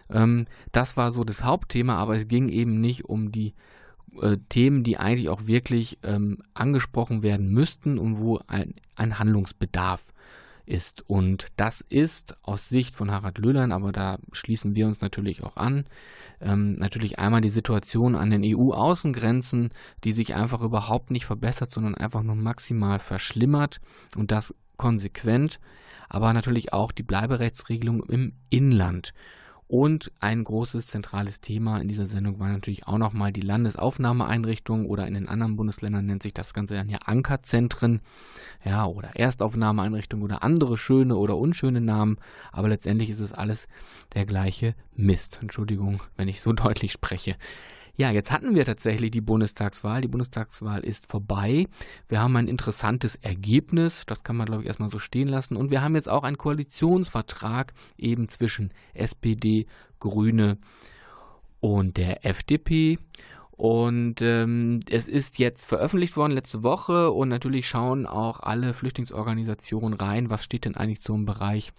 Ähm, 0.09 0.47
das 0.73 0.97
war 0.97 1.13
so 1.13 1.23
das 1.23 1.45
Hauptthema, 1.45 1.97
aber 1.97 2.17
es 2.17 2.29
ging 2.29 2.49
eben 2.49 2.81
nicht 2.81 3.05
um 3.05 3.31
die 3.31 3.53
äh, 4.20 4.37
Themen, 4.49 4.83
die 4.83 4.99
eigentlich 4.99 5.29
auch 5.29 5.46
wirklich 5.46 5.99
ähm, 6.03 6.42
angesprochen 6.55 7.23
werden 7.23 7.51
müssten 7.51 7.99
und 7.99 8.18
wo 8.18 8.40
ein, 8.46 8.75
ein 8.96 9.18
Handlungsbedarf 9.18 10.03
ist. 10.70 11.09
Und 11.09 11.49
das 11.57 11.81
ist 11.81 12.37
aus 12.42 12.68
Sicht 12.68 12.94
von 12.94 13.11
Harald 13.11 13.38
Löhlern, 13.38 13.73
aber 13.73 13.92
da 13.92 14.18
schließen 14.33 14.75
wir 14.77 14.87
uns 14.87 15.01
natürlich 15.01 15.42
auch 15.42 15.57
an, 15.57 15.85
ähm, 16.40 16.77
natürlich 16.77 17.18
einmal 17.18 17.40
die 17.40 17.51
Situation 17.51 18.14
an 18.14 18.31
den 18.31 18.44
EU-Außengrenzen, 18.44 19.70
die 20.05 20.12
sich 20.12 20.35
einfach 20.35 20.62
überhaupt 20.62 21.11
nicht 21.11 21.27
verbessert, 21.27 21.73
sondern 21.73 21.94
einfach 21.96 22.23
nur 22.23 22.37
maximal 22.37 23.01
verschlimmert 23.01 23.81
und 24.16 24.31
das 24.31 24.55
konsequent, 24.77 25.61
aber 26.09 26.33
natürlich 26.33 26.73
auch 26.73 26.92
die 26.92 27.03
Bleiberechtsregelung 27.03 28.03
im 28.05 28.33
Inland. 28.49 29.12
Und 29.71 30.11
ein 30.19 30.43
großes 30.43 30.89
zentrales 30.89 31.41
Thema 31.41 31.79
in 31.79 31.87
dieser 31.87 32.07
Sendung 32.07 32.41
war 32.41 32.49
natürlich 32.49 32.89
auch 32.89 32.99
nochmal 32.99 33.33
die 33.33 33.41
Landesaufnahmeeinrichtung 33.41 34.85
oder 34.85 35.07
in 35.07 35.15
den 35.15 35.29
anderen 35.29 35.55
Bundesländern 35.55 36.07
nennt 36.07 36.25
sich 36.25 36.35
das 36.35 36.53
Ganze 36.53 36.75
dann 36.75 36.89
ja 36.89 36.99
Ankerzentren, 37.05 38.01
ja, 38.65 38.85
oder 38.85 39.15
Erstaufnahmeeinrichtungen 39.15 40.25
oder 40.25 40.43
andere 40.43 40.77
schöne 40.77 41.17
oder 41.17 41.37
unschöne 41.37 41.81
Namen. 41.81 42.19
Aber 42.51 42.69
letztendlich 42.69 43.11
ist 43.11 43.21
es 43.21 43.33
alles 43.33 43.69
der 44.15 44.27
gleiche 44.27 44.75
Mist. 44.97 45.39
Entschuldigung, 45.41 46.03
wenn 46.17 46.27
ich 46.27 46.41
so 46.41 46.53
deutlich 46.53 46.91
spreche. 46.91 47.37
Ja, 48.01 48.11
jetzt 48.11 48.33
hatten 48.33 48.55
wir 48.55 48.65
tatsächlich 48.65 49.11
die 49.11 49.21
Bundestagswahl. 49.21 50.01
Die 50.01 50.09
Bundestagswahl 50.09 50.81
ist 50.81 51.11
vorbei. 51.11 51.67
Wir 52.09 52.23
haben 52.23 52.35
ein 52.37 52.49
interessantes 52.49 53.15
Ergebnis. 53.17 54.05
Das 54.07 54.23
kann 54.23 54.39
man, 54.39 54.47
glaube 54.47 54.63
ich, 54.63 54.69
erstmal 54.69 54.89
so 54.89 54.99
stehen 54.99 55.29
lassen. 55.29 55.55
Und 55.55 55.71
wir 55.71 55.83
haben 55.83 55.95
jetzt 55.95 56.09
auch 56.09 56.23
einen 56.23 56.39
Koalitionsvertrag 56.39 57.75
eben 57.99 58.27
zwischen 58.29 58.73
SPD, 58.95 59.67
Grüne 59.99 60.57
und 61.61 61.99
der 61.99 62.25
FDP. 62.25 62.99
Und 63.51 64.23
ähm, 64.23 64.81
es 64.89 65.07
ist 65.07 65.39
jetzt 65.39 65.67
veröffentlicht 65.67 66.17
worden 66.17 66.33
letzte 66.33 66.63
Woche 66.63 67.11
und 67.11 67.29
natürlich 67.29 67.69
schauen 67.69 68.07
auch 68.07 68.41
alle 68.41 68.73
Flüchtlingsorganisationen 68.73 69.93
rein, 69.93 70.31
was 70.31 70.43
steht 70.43 70.65
denn 70.65 70.75
eigentlich 70.75 71.03
zum 71.03 71.27
Bereich 71.27 71.71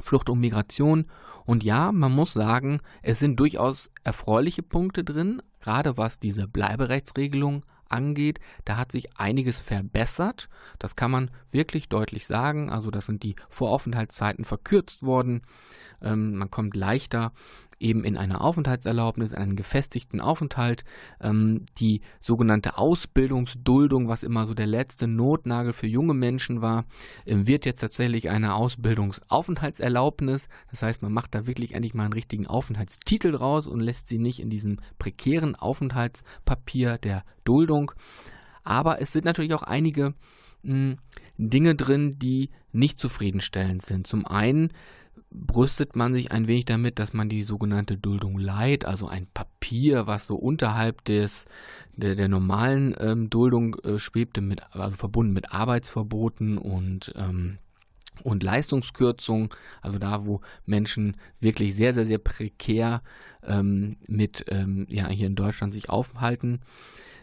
Flucht 0.00 0.30
und 0.30 0.40
Migration. 0.40 1.06
Und 1.46 1.62
ja, 1.62 1.92
man 1.92 2.12
muss 2.12 2.32
sagen, 2.32 2.80
es 3.02 3.18
sind 3.18 3.38
durchaus 3.38 3.90
erfreuliche 4.02 4.62
Punkte 4.62 5.04
drin, 5.04 5.42
gerade 5.60 5.96
was 5.96 6.18
diese 6.18 6.48
Bleiberechtsregelung 6.48 7.64
angeht. 7.88 8.40
Da 8.64 8.76
hat 8.76 8.92
sich 8.92 9.16
einiges 9.16 9.60
verbessert. 9.60 10.48
Das 10.78 10.96
kann 10.96 11.10
man 11.10 11.30
wirklich 11.50 11.88
deutlich 11.88 12.26
sagen. 12.26 12.70
Also 12.70 12.90
das 12.90 13.06
sind 13.06 13.22
die 13.22 13.36
Voraufenthaltszeiten 13.48 14.44
verkürzt 14.44 15.02
worden. 15.02 15.42
Ähm, 16.02 16.36
man 16.36 16.50
kommt 16.50 16.76
leichter 16.76 17.32
eben 17.84 18.02
in 18.02 18.16
einer 18.16 18.40
Aufenthaltserlaubnis, 18.40 19.34
einen 19.34 19.54
gefestigten 19.54 20.20
Aufenthalt. 20.20 20.84
Ähm, 21.20 21.66
die 21.78 22.00
sogenannte 22.20 22.78
Ausbildungsduldung, 22.78 24.08
was 24.08 24.22
immer 24.22 24.46
so 24.46 24.54
der 24.54 24.66
letzte 24.66 25.06
Notnagel 25.06 25.72
für 25.72 25.86
junge 25.86 26.14
Menschen 26.14 26.62
war, 26.62 26.86
äh, 27.26 27.36
wird 27.46 27.66
jetzt 27.66 27.80
tatsächlich 27.80 28.30
eine 28.30 28.54
Ausbildungsaufenthaltserlaubnis. 28.54 30.48
Das 30.70 30.82
heißt, 30.82 31.02
man 31.02 31.12
macht 31.12 31.34
da 31.34 31.46
wirklich 31.46 31.74
endlich 31.74 31.94
mal 31.94 32.04
einen 32.04 32.14
richtigen 32.14 32.46
Aufenthaltstitel 32.46 33.32
draus 33.32 33.66
und 33.66 33.80
lässt 33.80 34.08
sie 34.08 34.18
nicht 34.18 34.40
in 34.40 34.48
diesem 34.48 34.78
prekären 34.98 35.54
Aufenthaltspapier 35.54 36.98
der 36.98 37.22
Duldung. 37.44 37.92
Aber 38.64 39.00
es 39.00 39.12
sind 39.12 39.26
natürlich 39.26 39.52
auch 39.52 39.62
einige 39.62 40.14
mh, 40.62 40.72
hm, 40.72 40.96
Dinge 41.36 41.74
drin, 41.74 42.14
die 42.16 42.50
nicht 42.72 42.98
zufriedenstellend 42.98 43.82
sind. 43.82 44.06
Zum 44.06 44.24
einen 44.24 44.70
brüstet 45.34 45.96
man 45.96 46.14
sich 46.14 46.30
ein 46.30 46.46
wenig 46.46 46.64
damit, 46.64 46.98
dass 46.98 47.12
man 47.12 47.28
die 47.28 47.42
sogenannte 47.42 47.96
Duldung 47.96 48.38
Light, 48.38 48.84
also 48.84 49.08
ein 49.08 49.26
Papier, 49.26 50.06
was 50.06 50.26
so 50.26 50.36
unterhalb 50.36 51.04
des 51.04 51.46
der, 51.96 52.14
der 52.14 52.28
normalen 52.28 52.94
ähm, 52.98 53.30
Duldung 53.30 53.76
äh, 53.80 53.98
schwebte, 53.98 54.40
mit, 54.40 54.62
also 54.72 54.96
verbunden 54.96 55.32
mit 55.32 55.52
Arbeitsverboten 55.52 56.58
und 56.58 57.12
ähm, 57.16 57.58
und 58.22 58.44
Leistungskürzung, 58.44 59.52
also 59.82 59.98
da, 59.98 60.24
wo 60.24 60.40
Menschen 60.66 61.16
wirklich 61.40 61.74
sehr, 61.74 61.92
sehr, 61.92 62.04
sehr 62.04 62.18
prekär 62.18 63.02
ähm, 63.42 63.96
mit 64.06 64.44
ähm, 64.50 64.86
ja 64.88 65.08
hier 65.08 65.26
in 65.26 65.34
Deutschland 65.34 65.72
sich 65.72 65.90
aufhalten, 65.90 66.60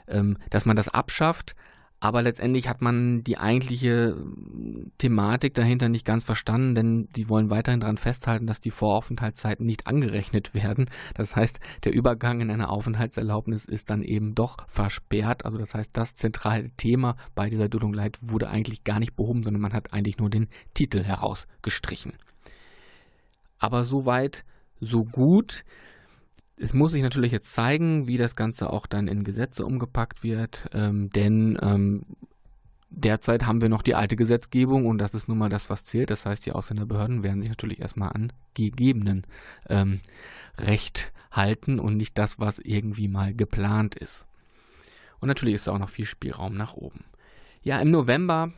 ähm, 0.10 0.38
dass 0.50 0.66
man 0.66 0.76
das 0.76 0.90
abschafft, 0.90 1.56
aber 2.04 2.24
letztendlich 2.24 2.68
hat 2.68 2.82
man 2.82 3.24
die 3.24 3.38
eigentliche 3.38 4.18
Thematik 4.98 5.54
dahinter 5.54 5.88
nicht 5.88 6.04
ganz 6.04 6.24
verstanden, 6.24 6.74
denn 6.74 7.10
die 7.16 7.30
wollen 7.30 7.52
weiterhin 7.52 7.80
daran 7.80 8.00
festhalten, 8.00 8.48
dass 8.48 8.60
die 8.60 8.72
Voraufenthaltszeiten 8.72 9.68
nicht 9.68 9.86
angerechnet 9.86 10.56
werden. 10.56 10.90
Das 11.14 11.36
heißt, 11.36 11.60
der 11.84 11.94
Übergang 11.94 12.42
in 12.42 12.50
eine 12.50 12.70
Aufenthaltserlaubnis 12.70 13.66
ist 13.66 13.92
dann 13.92 14.02
eben 14.02 14.34
doch 14.34 14.58
versperrt. 14.68 15.46
Also 15.46 15.60
das 15.60 15.76
heißt, 15.76 15.92
das 15.94 16.16
zentrale 16.16 16.72
Thema 16.72 17.18
bei 17.36 17.52
dieser 17.52 17.70
Duldung 17.70 17.94
Leid 17.94 18.18
wurde 18.20 18.50
eigentlich 18.50 18.84
gar 18.84 18.98
nicht 18.98 19.16
behoben, 19.16 19.44
sondern 19.44 19.62
man 19.62 19.74
hat 19.74 19.94
eigentlich 19.94 20.18
nur 20.18 20.32
den 20.32 20.48
Titel 20.74 21.04
herausgestrichen. 21.04 22.14
Aber 23.60 23.84
soweit, 23.86 24.44
so 24.80 25.06
gut. 25.06 25.64
Es 26.62 26.74
muss 26.74 26.92
sich 26.92 27.02
natürlich 27.02 27.32
jetzt 27.32 27.52
zeigen, 27.52 28.08
wie 28.08 28.18
das 28.18 28.36
Ganze 28.36 28.70
auch 28.70 28.86
dann 28.86 29.08
in 29.08 29.24
Gesetze 29.24 29.66
umgepackt 29.66 30.24
wird, 30.24 30.70
ähm, 30.74 31.10
denn 31.10 31.58
ähm, 31.62 32.06
derzeit 32.92 33.48
haben 33.48 33.62
wir 33.62 33.70
noch 33.70 33.82
die 33.82 33.96
alte 33.96 34.16
Gesetzgebung 34.16 34.86
und 34.86 35.00
das 35.00 35.16
ist 35.16 35.28
nun 35.28 35.40
mal 35.40 35.50
das, 35.50 35.70
was 35.70 35.86
zählt. 35.86 36.12
Das 36.12 36.26
heißt, 36.26 36.46
die 36.46 36.52
Ausländerbehörden 36.52 37.24
werden 37.24 37.42
sich 37.42 37.50
natürlich 37.50 37.80
erstmal 37.80 38.12
an 38.12 38.32
gegebenen 38.54 39.26
ähm, 39.70 40.02
Recht 40.60 41.12
halten 41.32 41.80
und 41.80 41.98
nicht 41.98 42.18
das, 42.18 42.40
was 42.40 42.60
irgendwie 42.60 43.08
mal 43.08 43.34
geplant 43.34 43.96
ist. 43.96 44.28
Und 45.20 45.30
natürlich 45.30 45.56
ist 45.56 45.68
da 45.68 45.72
auch 45.72 45.80
noch 45.80 45.90
viel 45.90 46.06
Spielraum 46.06 46.56
nach 46.56 46.74
oben. 46.74 47.06
Ja, 47.64 47.80
im 47.80 47.92
November 47.92 48.52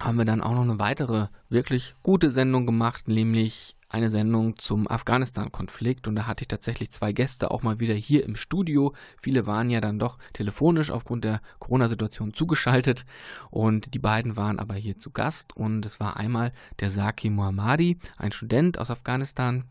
haben 0.00 0.18
wir 0.18 0.24
dann 0.24 0.42
auch 0.42 0.54
noch 0.54 0.62
eine 0.62 0.78
weitere 0.78 1.28
wirklich 1.48 1.94
gute 2.02 2.30
Sendung 2.30 2.66
gemacht, 2.66 3.08
nämlich 3.08 3.76
eine 3.94 4.10
Sendung 4.10 4.58
zum 4.58 4.90
Afghanistan-Konflikt 4.90 6.08
und 6.08 6.16
da 6.16 6.26
hatte 6.26 6.42
ich 6.42 6.48
tatsächlich 6.48 6.90
zwei 6.90 7.12
Gäste 7.12 7.52
auch 7.52 7.62
mal 7.62 7.78
wieder 7.78 7.94
hier 7.94 8.24
im 8.24 8.34
Studio. 8.34 8.92
Viele 9.22 9.46
waren 9.46 9.70
ja 9.70 9.80
dann 9.80 10.00
doch 10.00 10.18
telefonisch 10.32 10.90
aufgrund 10.90 11.22
der 11.22 11.40
Corona-Situation 11.60 12.34
zugeschaltet 12.34 13.06
und 13.50 13.94
die 13.94 14.00
beiden 14.00 14.36
waren 14.36 14.58
aber 14.58 14.74
hier 14.74 14.96
zu 14.96 15.12
Gast 15.12 15.56
und 15.56 15.86
es 15.86 16.00
war 16.00 16.16
einmal 16.16 16.52
der 16.80 16.90
Saki 16.90 17.30
Muhammadi, 17.30 17.98
ein 18.16 18.32
Student 18.32 18.80
aus 18.80 18.90
Afghanistan, 18.90 19.62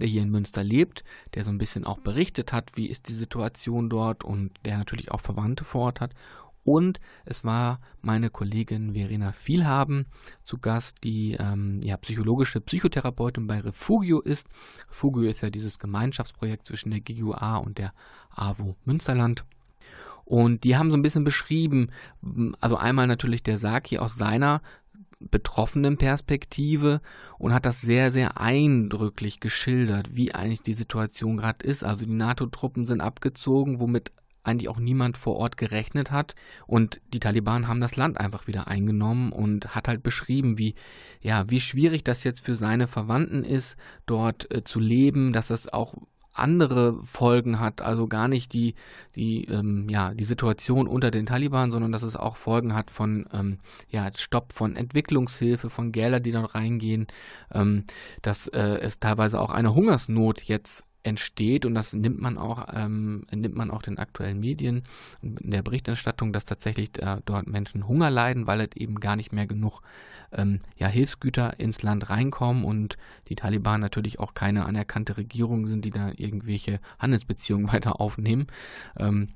der 0.00 0.08
hier 0.08 0.22
in 0.22 0.30
Münster 0.30 0.64
lebt, 0.64 1.04
der 1.34 1.44
so 1.44 1.50
ein 1.50 1.58
bisschen 1.58 1.84
auch 1.84 2.00
berichtet 2.00 2.52
hat, 2.52 2.72
wie 2.74 2.88
ist 2.88 3.08
die 3.08 3.14
Situation 3.14 3.88
dort 3.88 4.24
und 4.24 4.50
der 4.64 4.78
natürlich 4.78 5.12
auch 5.12 5.20
Verwandte 5.20 5.62
vor 5.62 5.82
Ort 5.82 6.00
hat. 6.00 6.14
Und 6.64 6.98
es 7.26 7.44
war 7.44 7.80
meine 8.00 8.30
Kollegin 8.30 8.94
Verena 8.94 9.32
Vielhaben 9.32 10.06
zu 10.42 10.58
Gast, 10.58 11.04
die 11.04 11.36
ähm, 11.38 11.80
ja, 11.84 11.96
psychologische 11.98 12.60
Psychotherapeutin 12.60 13.46
bei 13.46 13.60
Refugio 13.60 14.20
ist. 14.20 14.48
Refugio 14.88 15.28
ist 15.28 15.42
ja 15.42 15.50
dieses 15.50 15.78
Gemeinschaftsprojekt 15.78 16.66
zwischen 16.66 16.90
der 16.90 17.00
GUA 17.00 17.58
und 17.58 17.78
der 17.78 17.92
AWO 18.30 18.76
Münsterland. 18.84 19.44
Und 20.24 20.64
die 20.64 20.76
haben 20.76 20.90
so 20.90 20.96
ein 20.96 21.02
bisschen 21.02 21.24
beschrieben, 21.24 21.90
also 22.60 22.76
einmal 22.76 23.06
natürlich 23.06 23.42
der 23.42 23.58
Saki 23.58 23.98
aus 23.98 24.14
seiner 24.14 24.62
betroffenen 25.20 25.96
Perspektive 25.96 27.00
und 27.38 27.52
hat 27.52 27.66
das 27.66 27.80
sehr, 27.80 28.10
sehr 28.10 28.40
eindrücklich 28.40 29.40
geschildert, 29.40 30.14
wie 30.14 30.34
eigentlich 30.34 30.62
die 30.62 30.74
Situation 30.74 31.36
gerade 31.36 31.64
ist. 31.66 31.84
Also 31.84 32.04
die 32.04 32.12
NATO-Truppen 32.12 32.86
sind 32.86 33.00
abgezogen, 33.00 33.80
womit 33.80 34.12
eigentlich 34.44 34.68
auch 34.68 34.78
niemand 34.78 35.16
vor 35.16 35.36
Ort 35.36 35.56
gerechnet 35.56 36.10
hat. 36.10 36.34
Und 36.66 37.00
die 37.12 37.20
Taliban 37.20 37.66
haben 37.66 37.80
das 37.80 37.96
Land 37.96 38.18
einfach 38.18 38.46
wieder 38.46 38.68
eingenommen 38.68 39.32
und 39.32 39.74
hat 39.74 39.88
halt 39.88 40.02
beschrieben, 40.02 40.58
wie, 40.58 40.74
ja, 41.20 41.50
wie 41.50 41.60
schwierig 41.60 42.04
das 42.04 42.22
jetzt 42.24 42.44
für 42.44 42.54
seine 42.54 42.86
Verwandten 42.86 43.42
ist, 43.42 43.76
dort 44.06 44.52
äh, 44.54 44.62
zu 44.62 44.78
leben, 44.78 45.32
dass 45.32 45.48
das 45.48 45.72
auch 45.72 45.94
andere 46.34 47.00
Folgen 47.04 47.60
hat, 47.60 47.80
also 47.80 48.08
gar 48.08 48.28
nicht 48.28 48.52
die, 48.52 48.74
die, 49.14 49.44
ähm, 49.44 49.88
ja, 49.88 50.12
die 50.12 50.24
Situation 50.24 50.88
unter 50.88 51.10
den 51.10 51.26
Taliban, 51.26 51.70
sondern 51.70 51.92
dass 51.92 52.02
es 52.02 52.16
auch 52.16 52.36
Folgen 52.36 52.74
hat 52.74 52.90
von 52.90 53.26
ähm, 53.32 53.58
ja, 53.88 54.10
Stopp 54.14 54.52
von 54.52 54.74
Entwicklungshilfe, 54.76 55.70
von 55.70 55.92
Gelder, 55.92 56.20
die 56.20 56.32
dort 56.32 56.54
reingehen, 56.54 57.06
ähm, 57.52 57.84
dass 58.20 58.48
äh, 58.48 58.78
es 58.80 58.98
teilweise 58.98 59.40
auch 59.40 59.50
eine 59.50 59.74
Hungersnot 59.74 60.42
jetzt 60.42 60.84
entsteht 61.04 61.66
und 61.66 61.74
das 61.74 61.92
nimmt 61.92 62.20
man 62.20 62.38
auch 62.38 62.66
ähm, 62.74 63.26
nimmt 63.30 63.54
man 63.54 63.70
auch 63.70 63.82
den 63.82 63.98
aktuellen 63.98 64.40
Medien 64.40 64.82
in 65.22 65.50
der 65.50 65.62
Berichterstattung, 65.62 66.32
dass 66.32 66.46
tatsächlich 66.46 66.90
äh, 67.00 67.18
dort 67.26 67.46
Menschen 67.46 67.86
Hunger 67.86 68.10
leiden, 68.10 68.46
weil 68.46 68.60
es 68.62 68.74
eben 68.74 68.98
gar 68.98 69.14
nicht 69.14 69.32
mehr 69.32 69.46
genug 69.46 69.82
ähm, 70.32 70.60
ja, 70.76 70.88
Hilfsgüter 70.88 71.60
ins 71.60 71.82
Land 71.82 72.08
reinkommen 72.08 72.64
und 72.64 72.96
die 73.28 73.36
Taliban 73.36 73.80
natürlich 73.80 74.18
auch 74.18 74.34
keine 74.34 74.64
anerkannte 74.64 75.16
Regierung 75.18 75.66
sind, 75.66 75.84
die 75.84 75.90
da 75.90 76.10
irgendwelche 76.16 76.80
Handelsbeziehungen 76.98 77.68
weiter 77.72 78.00
aufnehmen. 78.00 78.46
Ähm, 78.98 79.28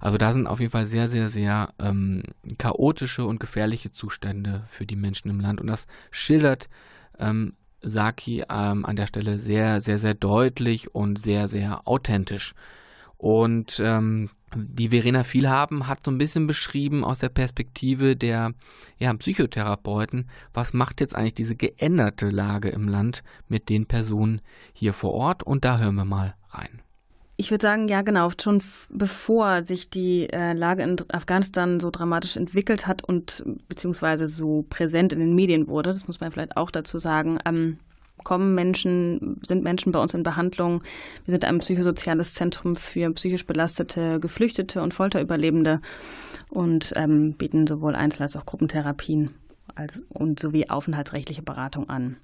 also 0.00 0.18
da 0.18 0.32
sind 0.32 0.48
auf 0.48 0.58
jeden 0.58 0.72
Fall 0.72 0.86
sehr 0.86 1.08
sehr 1.08 1.28
sehr 1.28 1.72
ähm, 1.78 2.24
chaotische 2.58 3.24
und 3.24 3.38
gefährliche 3.38 3.92
Zustände 3.92 4.64
für 4.66 4.86
die 4.86 4.96
Menschen 4.96 5.30
im 5.30 5.40
Land 5.40 5.60
und 5.60 5.68
das 5.68 5.86
schildert 6.10 6.68
ähm, 7.18 7.54
Saki 7.82 8.44
ähm, 8.48 8.84
an 8.84 8.96
der 8.96 9.06
Stelle 9.06 9.38
sehr, 9.38 9.80
sehr, 9.80 9.98
sehr 9.98 10.14
deutlich 10.14 10.94
und 10.94 11.22
sehr, 11.22 11.48
sehr 11.48 11.86
authentisch. 11.86 12.54
Und 13.16 13.80
ähm, 13.84 14.30
die 14.54 14.88
Verena 14.88 15.24
Vielhaben 15.24 15.86
hat 15.86 16.04
so 16.04 16.10
ein 16.10 16.18
bisschen 16.18 16.46
beschrieben 16.46 17.04
aus 17.04 17.18
der 17.18 17.28
Perspektive 17.28 18.16
der 18.16 18.52
ja, 18.98 19.14
Psychotherapeuten, 19.14 20.28
was 20.52 20.74
macht 20.74 21.00
jetzt 21.00 21.14
eigentlich 21.14 21.34
diese 21.34 21.56
geänderte 21.56 22.30
Lage 22.30 22.68
im 22.68 22.88
Land 22.88 23.22
mit 23.48 23.68
den 23.68 23.86
Personen 23.86 24.40
hier 24.72 24.92
vor 24.92 25.12
Ort 25.12 25.42
und 25.42 25.64
da 25.64 25.78
hören 25.78 25.94
wir 25.94 26.04
mal 26.04 26.34
rein. 26.50 26.82
Ich 27.42 27.50
würde 27.50 27.62
sagen, 27.62 27.88
ja, 27.88 28.02
genau. 28.02 28.30
Schon 28.40 28.62
bevor 28.88 29.64
sich 29.64 29.90
die 29.90 30.28
äh, 30.32 30.52
Lage 30.52 30.84
in 30.84 30.94
Afghanistan 31.10 31.80
so 31.80 31.90
dramatisch 31.90 32.36
entwickelt 32.36 32.86
hat 32.86 33.02
und 33.02 33.42
beziehungsweise 33.66 34.28
so 34.28 34.64
präsent 34.70 35.12
in 35.12 35.18
den 35.18 35.34
Medien 35.34 35.66
wurde, 35.66 35.92
das 35.92 36.06
muss 36.06 36.20
man 36.20 36.30
vielleicht 36.30 36.56
auch 36.56 36.70
dazu 36.70 37.00
sagen, 37.00 37.40
ähm, 37.44 37.78
kommen 38.22 38.54
Menschen, 38.54 39.40
sind 39.44 39.64
Menschen 39.64 39.90
bei 39.90 39.98
uns 39.98 40.14
in 40.14 40.22
Behandlung. 40.22 40.84
Wir 41.24 41.32
sind 41.32 41.44
ein 41.44 41.58
psychosoziales 41.58 42.34
Zentrum 42.34 42.76
für 42.76 43.10
psychisch 43.10 43.44
belastete 43.44 44.20
Geflüchtete 44.20 44.80
und 44.80 44.94
Folterüberlebende 44.94 45.80
und 46.48 46.92
ähm, 46.94 47.32
bieten 47.32 47.66
sowohl 47.66 47.96
Einzel- 47.96 48.22
als 48.22 48.36
auch 48.36 48.46
Gruppentherapien 48.46 49.30
als, 49.74 50.00
und 50.10 50.38
sowie 50.38 50.70
aufenthaltsrechtliche 50.70 51.42
Beratung 51.42 51.88
an. 51.88 52.18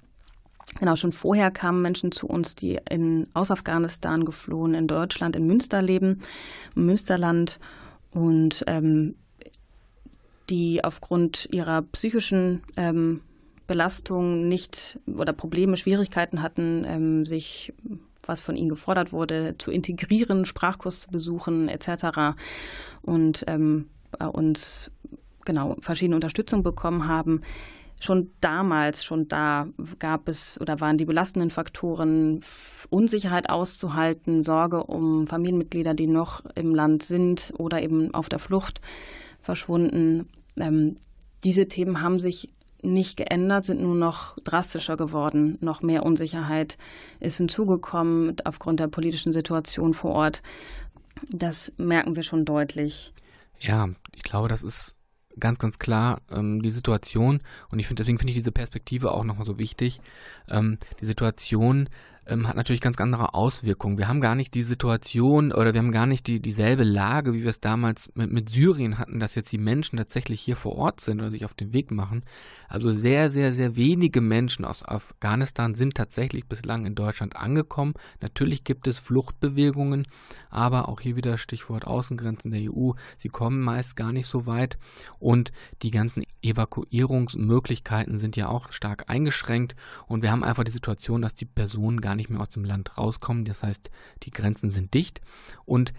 Genau, 0.77 0.95
schon 0.95 1.11
vorher 1.11 1.51
kamen 1.51 1.81
Menschen 1.81 2.11
zu 2.11 2.27
uns, 2.27 2.55
die 2.55 2.79
in, 2.89 3.27
aus 3.33 3.51
Afghanistan 3.51 4.23
geflohen, 4.23 4.73
in 4.73 4.87
Deutschland, 4.87 5.35
in 5.35 5.47
Münster 5.47 5.81
leben, 5.81 6.21
im 6.75 6.85
Münsterland 6.85 7.59
und 8.11 8.63
ähm, 8.67 9.15
die 10.49 10.83
aufgrund 10.83 11.47
ihrer 11.51 11.81
psychischen 11.81 12.61
ähm, 12.77 13.21
Belastung 13.67 14.47
nicht 14.47 14.99
oder 15.07 15.33
Probleme, 15.33 15.77
Schwierigkeiten 15.77 16.41
hatten, 16.41 16.85
ähm, 16.87 17.25
sich 17.25 17.73
was 18.23 18.41
von 18.41 18.55
ihnen 18.55 18.69
gefordert 18.69 19.11
wurde, 19.11 19.55
zu 19.57 19.71
integrieren, 19.71 20.45
Sprachkurs 20.45 21.01
zu 21.01 21.09
besuchen 21.09 21.67
etc. 21.67 22.37
Und 23.01 23.43
ähm, 23.47 23.89
bei 24.17 24.27
uns 24.27 24.91
genau 25.45 25.75
verschiedene 25.79 26.15
Unterstützung 26.15 26.63
bekommen 26.63 27.07
haben. 27.07 27.41
Schon 28.01 28.31
damals, 28.39 29.03
schon 29.03 29.27
da 29.27 29.67
gab 29.99 30.29
es 30.29 30.59
oder 30.61 30.79
waren 30.79 30.97
die 30.97 31.05
belastenden 31.05 31.49
Faktoren 31.49 32.39
Unsicherheit 32.89 33.49
auszuhalten, 33.49 34.41
Sorge 34.41 34.83
um 34.83 35.27
Familienmitglieder, 35.27 35.93
die 35.93 36.07
noch 36.07 36.45
im 36.55 36.73
Land 36.73 37.03
sind 37.03 37.53
oder 37.57 37.81
eben 37.81 38.13
auf 38.13 38.29
der 38.29 38.39
Flucht 38.39 38.79
verschwunden. 39.41 40.29
Ähm, 40.55 40.95
diese 41.43 41.67
Themen 41.67 42.01
haben 42.01 42.19
sich 42.19 42.53
nicht 42.81 43.17
geändert, 43.17 43.65
sind 43.65 43.81
nur 43.81 43.95
noch 43.95 44.35
drastischer 44.43 44.95
geworden. 44.95 45.57
Noch 45.59 45.81
mehr 45.81 46.03
Unsicherheit 46.05 46.77
ist 47.19 47.37
hinzugekommen 47.37 48.35
aufgrund 48.45 48.79
der 48.79 48.87
politischen 48.87 49.33
Situation 49.33 49.93
vor 49.93 50.11
Ort. 50.11 50.41
Das 51.29 51.73
merken 51.77 52.15
wir 52.15 52.23
schon 52.23 52.45
deutlich. 52.45 53.13
Ja, 53.59 53.89
ich 54.15 54.23
glaube, 54.23 54.47
das 54.47 54.63
ist 54.63 54.95
ganz, 55.39 55.59
ganz 55.59 55.79
klar 55.79 56.21
ähm, 56.31 56.61
die 56.61 56.69
Situation. 56.69 57.41
Und 57.71 57.79
ich 57.79 57.87
finde, 57.87 58.01
deswegen 58.01 58.17
finde 58.17 58.31
ich 58.31 58.37
diese 58.37 58.51
Perspektive 58.51 59.11
auch 59.11 59.23
nochmal 59.23 59.45
so 59.45 59.57
wichtig. 59.57 60.01
Ähm, 60.49 60.77
die 60.99 61.05
Situation 61.05 61.89
ähm, 62.29 62.47
hat 62.47 62.55
natürlich 62.55 62.81
ganz 62.81 62.99
andere 62.99 63.33
Auswirkungen. 63.33 63.97
Wir 63.97 64.07
haben 64.07 64.21
gar 64.21 64.35
nicht 64.35 64.53
die 64.53 64.61
Situation 64.61 65.51
oder 65.51 65.73
wir 65.73 65.79
haben 65.79 65.91
gar 65.91 66.05
nicht 66.05 66.27
die, 66.27 66.39
dieselbe 66.39 66.83
Lage, 66.83 67.33
wie 67.33 67.41
wir 67.41 67.49
es 67.49 67.59
damals 67.59 68.09
mit, 68.13 68.31
mit 68.31 68.49
Syrien 68.49 68.97
hatten, 68.97 69.19
dass 69.19 69.35
jetzt 69.35 69.51
die 69.51 69.57
Menschen 69.57 69.97
tatsächlich 69.97 70.39
hier 70.41 70.55
vor 70.55 70.75
Ort 70.75 70.99
sind 71.01 71.19
oder 71.19 71.31
sich 71.31 71.45
auf 71.45 71.53
den 71.53 71.73
Weg 71.73 71.91
machen. 71.91 72.23
Also 72.67 72.91
sehr, 72.91 73.29
sehr, 73.29 73.51
sehr 73.51 73.75
wenige 73.75 74.21
Menschen 74.21 74.63
aus 74.63 74.87
Afghanistan 74.87 75.73
sind 75.73 75.95
tatsächlich 75.95 76.45
bislang 76.45 76.85
in 76.85 76.95
Deutschland 76.95 77.35
angekommen. 77.35 77.93
Natürlich 78.21 78.63
gibt 78.63 78.87
es 78.87 78.99
Fluchtbewegungen, 78.99 80.07
aber 80.49 80.87
auch 80.87 81.01
hier 81.01 81.15
wieder 81.15 81.37
Stichwort 81.37 81.87
Außengrenzen 81.87 82.51
der 82.51 82.71
EU. 82.71 82.91
Sie 83.17 83.29
kommen 83.29 83.61
meist 83.61 83.95
gar 83.95 84.13
nicht 84.13 84.27
so 84.27 84.45
weit 84.45 84.77
und 85.17 85.51
die 85.81 85.91
ganzen 85.91 86.23
Evakuierungsmöglichkeiten 86.41 88.17
sind 88.17 88.37
ja 88.37 88.47
auch 88.47 88.71
stark 88.71 89.05
eingeschränkt 89.07 89.75
und 90.07 90.21
wir 90.21 90.31
haben 90.31 90.43
einfach 90.43 90.63
die 90.63 90.71
Situation, 90.71 91.21
dass 91.21 91.33
die 91.33 91.45
Personen 91.45 92.01
gar 92.01 92.15
nicht 92.15 92.18
mehr 92.27 92.41
aus 92.41 92.49
dem 92.49 92.65
Land 92.65 92.97
rauskommen. 92.97 93.45
Das 93.45 93.63
heißt, 93.63 93.89
die 94.23 94.31
Grenzen 94.31 94.69
sind 94.69 94.93
dicht 94.93 95.21
und 95.63 95.93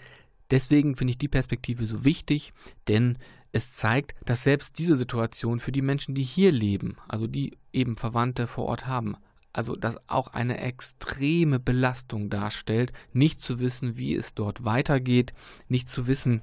deswegen 0.50 0.96
finde 0.96 1.12
ich 1.12 1.18
die 1.18 1.28
Perspektive 1.28 1.86
so 1.86 2.04
wichtig, 2.04 2.52
denn 2.88 3.16
es 3.52 3.72
zeigt, 3.72 4.14
dass 4.26 4.42
selbst 4.42 4.78
diese 4.78 4.96
Situation 4.96 5.60
für 5.60 5.72
die 5.72 5.82
Menschen, 5.82 6.14
die 6.14 6.22
hier 6.22 6.52
leben, 6.52 6.96
also 7.08 7.26
die 7.26 7.56
eben 7.72 7.96
Verwandte 7.96 8.46
vor 8.46 8.66
Ort 8.66 8.86
haben, 8.86 9.16
also 9.52 9.74
das 9.74 9.98
auch 10.08 10.28
eine 10.28 10.58
extreme 10.58 11.58
Belastung 11.58 12.30
darstellt, 12.30 12.92
nicht 13.12 13.40
zu 13.40 13.58
wissen, 13.58 13.96
wie 13.96 14.14
es 14.14 14.34
dort 14.34 14.64
weitergeht, 14.64 15.32
nicht 15.68 15.90
zu 15.90 16.06
wissen, 16.06 16.42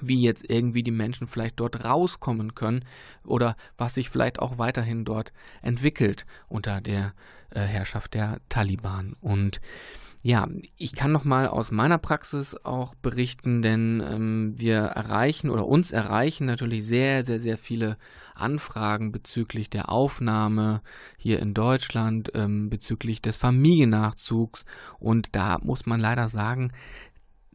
wie 0.00 0.22
jetzt 0.22 0.48
irgendwie 0.48 0.82
die 0.82 0.92
Menschen 0.92 1.26
vielleicht 1.26 1.58
dort 1.58 1.84
rauskommen 1.84 2.54
können 2.54 2.84
oder 3.24 3.56
was 3.76 3.94
sich 3.94 4.10
vielleicht 4.10 4.38
auch 4.38 4.58
weiterhin 4.58 5.04
dort 5.04 5.32
entwickelt 5.62 6.26
unter 6.48 6.80
der 6.80 7.14
äh, 7.50 7.60
Herrschaft 7.60 8.14
der 8.14 8.38
Taliban. 8.48 9.14
Und 9.20 9.60
ja, 10.22 10.48
ich 10.76 10.94
kann 10.94 11.12
noch 11.12 11.24
mal 11.24 11.46
aus 11.46 11.70
meiner 11.70 11.98
Praxis 11.98 12.56
auch 12.64 12.96
berichten, 12.96 13.62
denn 13.62 14.02
ähm, 14.04 14.54
wir 14.56 14.78
erreichen 14.78 15.48
oder 15.48 15.66
uns 15.66 15.92
erreichen 15.92 16.44
natürlich 16.44 16.84
sehr, 16.84 17.24
sehr, 17.24 17.38
sehr 17.38 17.56
viele 17.56 17.96
Anfragen 18.34 19.12
bezüglich 19.12 19.70
der 19.70 19.90
Aufnahme 19.90 20.82
hier 21.16 21.38
in 21.38 21.54
Deutschland, 21.54 22.32
ähm, 22.34 22.68
bezüglich 22.68 23.22
des 23.22 23.36
Familiennachzugs. 23.36 24.64
Und 24.98 25.36
da 25.36 25.58
muss 25.62 25.86
man 25.86 26.00
leider 26.00 26.28
sagen, 26.28 26.72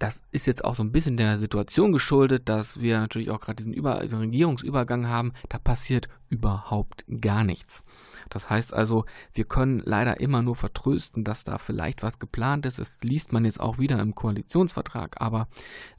das 0.04 0.22
ist 0.32 0.48
jetzt 0.48 0.66
auch 0.66 0.76
so 0.76 0.84
ein 0.84 0.92
bisschen 0.92 1.16
der 1.16 1.40
Situation 1.40 1.94
geschuldet, 1.94 2.50
dass 2.50 2.82
wir 2.82 3.00
natürlich 3.00 3.30
auch 3.30 3.40
gerade 3.40 3.56
diesen, 3.56 3.72
Über 3.72 4.02
diesen 4.02 4.20
Regierungsübergang 4.20 5.08
haben. 5.08 5.32
Da 5.48 5.60
passiert 5.60 6.10
überhaupt 6.28 7.06
gar 7.22 7.46
nichts. 7.46 7.84
Das 8.30 8.50
heißt 8.50 8.74
also, 8.74 9.06
wir 9.34 9.46
können 9.46 9.82
leider 9.86 10.20
immer 10.20 10.42
nur 10.42 10.58
vertrösten, 10.58 11.24
dass 11.24 11.46
da 11.46 11.58
vielleicht 11.58 12.04
was 12.04 12.20
geplant 12.20 12.66
ist. 12.66 12.80
Das 12.80 12.92
liest 13.02 13.32
man 13.32 13.46
jetzt 13.46 13.62
auch 13.62 13.78
wieder 13.78 13.98
im 14.02 14.14
Koalitionsvertrag. 14.14 15.22
Aber 15.22 15.48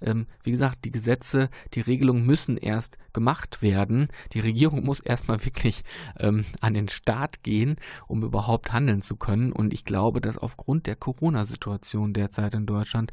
ähm, 0.02 0.26
wie 0.42 0.50
gesagt, 0.50 0.84
die 0.84 0.90
Gesetze, 0.90 1.48
die 1.72 1.80
Regelungen 1.80 2.26
müssen 2.26 2.58
erst 2.58 2.98
gemacht 3.14 3.62
werden. 3.62 4.08
Die 4.32 4.40
Regierung 4.40 4.84
muss 4.84 5.00
erstmal 5.00 5.42
wirklich 5.46 5.82
ähm, 6.18 6.44
an 6.60 6.74
den 6.74 6.88
Start 6.88 7.42
gehen, 7.42 7.76
um 8.06 8.22
überhaupt 8.22 8.70
handeln 8.70 9.00
zu 9.00 9.16
können. 9.16 9.50
Und 9.50 9.72
ich 9.72 9.86
glaube, 9.86 10.20
dass 10.20 10.36
aufgrund 10.36 10.88
der 10.88 10.96
Corona-Situation 10.96 12.12
derzeit 12.12 12.54
in 12.54 12.66
Deutschland 12.66 13.12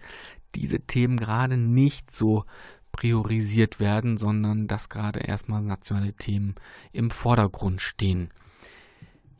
diese 0.56 0.80
Themen 0.80 1.18
gerade 1.18 1.58
nicht 1.58 2.12
so 2.12 2.46
priorisiert 2.92 3.80
werden, 3.80 4.18
sondern 4.18 4.68
dass 4.68 4.90
gerade 4.90 5.20
erstmal 5.20 5.62
nationale 5.62 6.14
Themen 6.14 6.56
im 6.92 7.10
Vordergrund 7.10 7.82
stehen. 7.82 8.30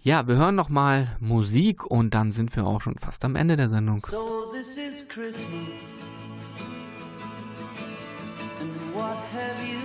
Ja, 0.04 0.28
wir 0.28 0.36
hören 0.36 0.56
noch 0.56 0.70
mal 0.70 1.16
Musik 1.20 1.86
und 1.86 2.16
dann 2.16 2.32
sind 2.32 2.56
wir 2.56 2.66
auch 2.66 2.82
schon 2.82 2.98
fast 2.98 3.24
am 3.24 3.36
Ende 3.36 3.56
der 3.56 3.70
Sendung. 3.70 4.04
So 4.10 4.52
this 4.52 4.78
is 4.78 5.08
Christmas. 5.08 5.46
And 8.60 8.96
what 8.96 9.18
have 9.32 9.64
you 9.64 9.81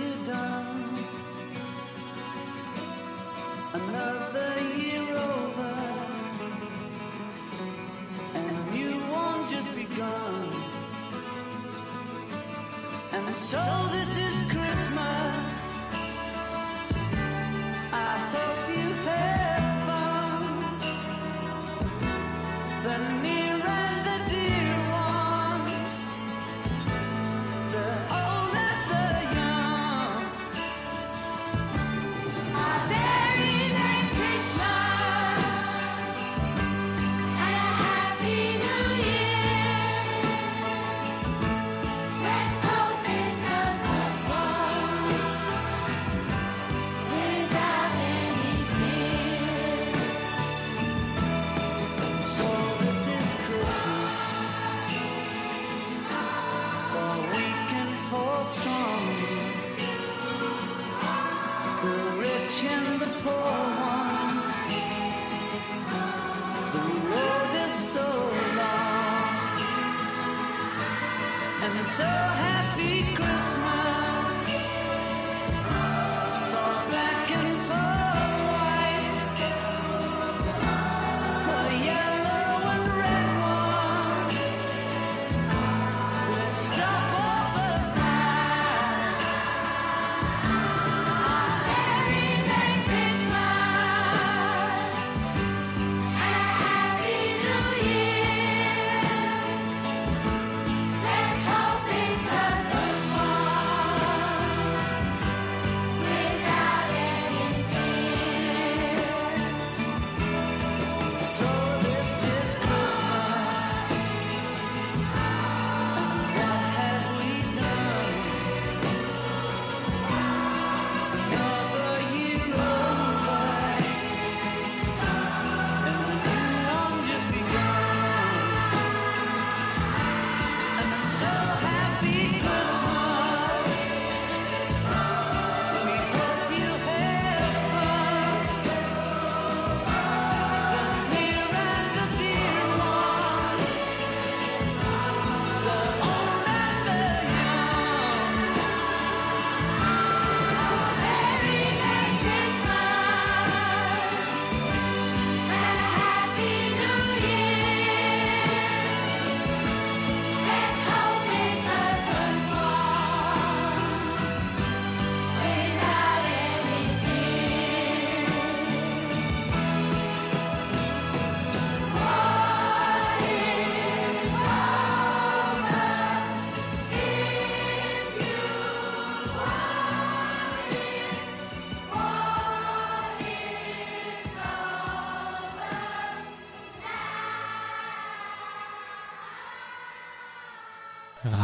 so 13.37 13.57
this 13.91 14.16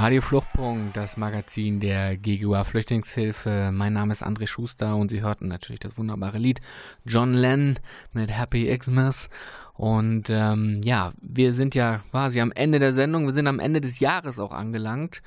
Radio 0.04 0.20
Fluchtpunkt, 0.22 0.98
das 0.98 1.16
Magazin 1.16 1.80
der 1.80 2.18
GGUA 2.18 2.66
Flüchtlingshilfe. 2.66 3.70
Mein 3.72 3.94
Name 3.94 4.12
ist 4.12 4.22
André 4.22 4.48
Schuster 4.48 4.98
und 4.98 5.08
Sie 5.08 5.22
hörten 5.22 5.48
natürlich 5.48 5.80
das 5.80 5.98
wunderbare 5.98 6.40
Lied 6.40 6.60
John 7.06 7.34
Lennon 7.34 7.80
mit 8.12 8.30
Happy 8.30 8.78
Xmas. 8.78 9.30
Und 9.76 10.30
ähm, 10.30 10.82
ja, 10.84 11.14
wir 11.22 11.54
sind 11.54 11.74
ja 11.74 12.02
quasi 12.12 12.42
am 12.42 12.52
Ende 12.52 12.80
der 12.80 12.92
Sendung, 12.92 13.28
wir 13.28 13.34
sind 13.34 13.48
am 13.48 13.62
Ende 13.62 13.80
des 13.80 14.02
Jahres 14.02 14.40
auch 14.40 14.52
angelangt. 14.52 15.22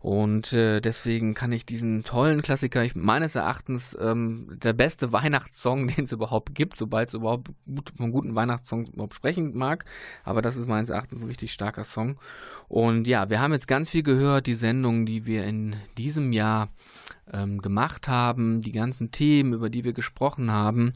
Und 0.00 0.52
äh, 0.52 0.80
deswegen 0.80 1.34
kann 1.34 1.52
ich 1.52 1.66
diesen 1.66 2.04
tollen 2.04 2.42
Klassiker, 2.42 2.84
ich, 2.84 2.94
meines 2.94 3.34
Erachtens 3.34 3.96
ähm, 4.00 4.56
der 4.62 4.72
beste 4.72 5.12
Weihnachtssong, 5.12 5.88
den 5.96 6.04
es 6.04 6.12
überhaupt 6.12 6.54
gibt, 6.54 6.78
sobald 6.78 7.08
es 7.08 7.14
überhaupt 7.14 7.50
gut, 7.66 7.92
von 7.96 8.12
guten 8.12 8.34
Weihnachtssongs 8.34 8.90
überhaupt 8.90 9.14
sprechen 9.14 9.56
mag. 9.56 9.84
Aber 10.24 10.42
das 10.42 10.56
ist 10.56 10.68
meines 10.68 10.90
Erachtens 10.90 11.22
ein 11.22 11.28
richtig 11.28 11.52
starker 11.52 11.84
Song. 11.84 12.18
Und 12.68 13.06
ja, 13.06 13.30
wir 13.30 13.40
haben 13.40 13.52
jetzt 13.52 13.68
ganz 13.68 13.88
viel 13.88 14.02
gehört, 14.02 14.46
die 14.46 14.54
Sendungen, 14.54 15.06
die 15.06 15.26
wir 15.26 15.44
in 15.44 15.76
diesem 15.96 16.32
Jahr 16.32 16.68
ähm, 17.32 17.60
gemacht 17.60 18.08
haben, 18.08 18.60
die 18.60 18.72
ganzen 18.72 19.10
Themen, 19.10 19.52
über 19.52 19.70
die 19.70 19.84
wir 19.84 19.92
gesprochen 19.92 20.50
haben. 20.50 20.92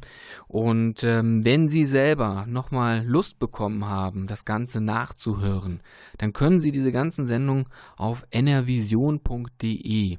Und 0.49 1.03
ähm, 1.05 1.45
wenn 1.45 1.69
Sie 1.69 1.85
selber 1.85 2.47
nochmal 2.47 3.05
Lust 3.07 3.39
bekommen 3.39 3.85
haben, 3.85 4.27
das 4.27 4.45
Ganze 4.45 4.81
nachzuhören, 4.81 5.81
dann 6.19 6.33
können 6.33 6.61
Sie 6.61 6.73
diese 6.73 6.93
ganzen 6.93 7.27
Sendungen 7.27 7.67
auf 7.97 8.27
nrvision.de 8.31 10.19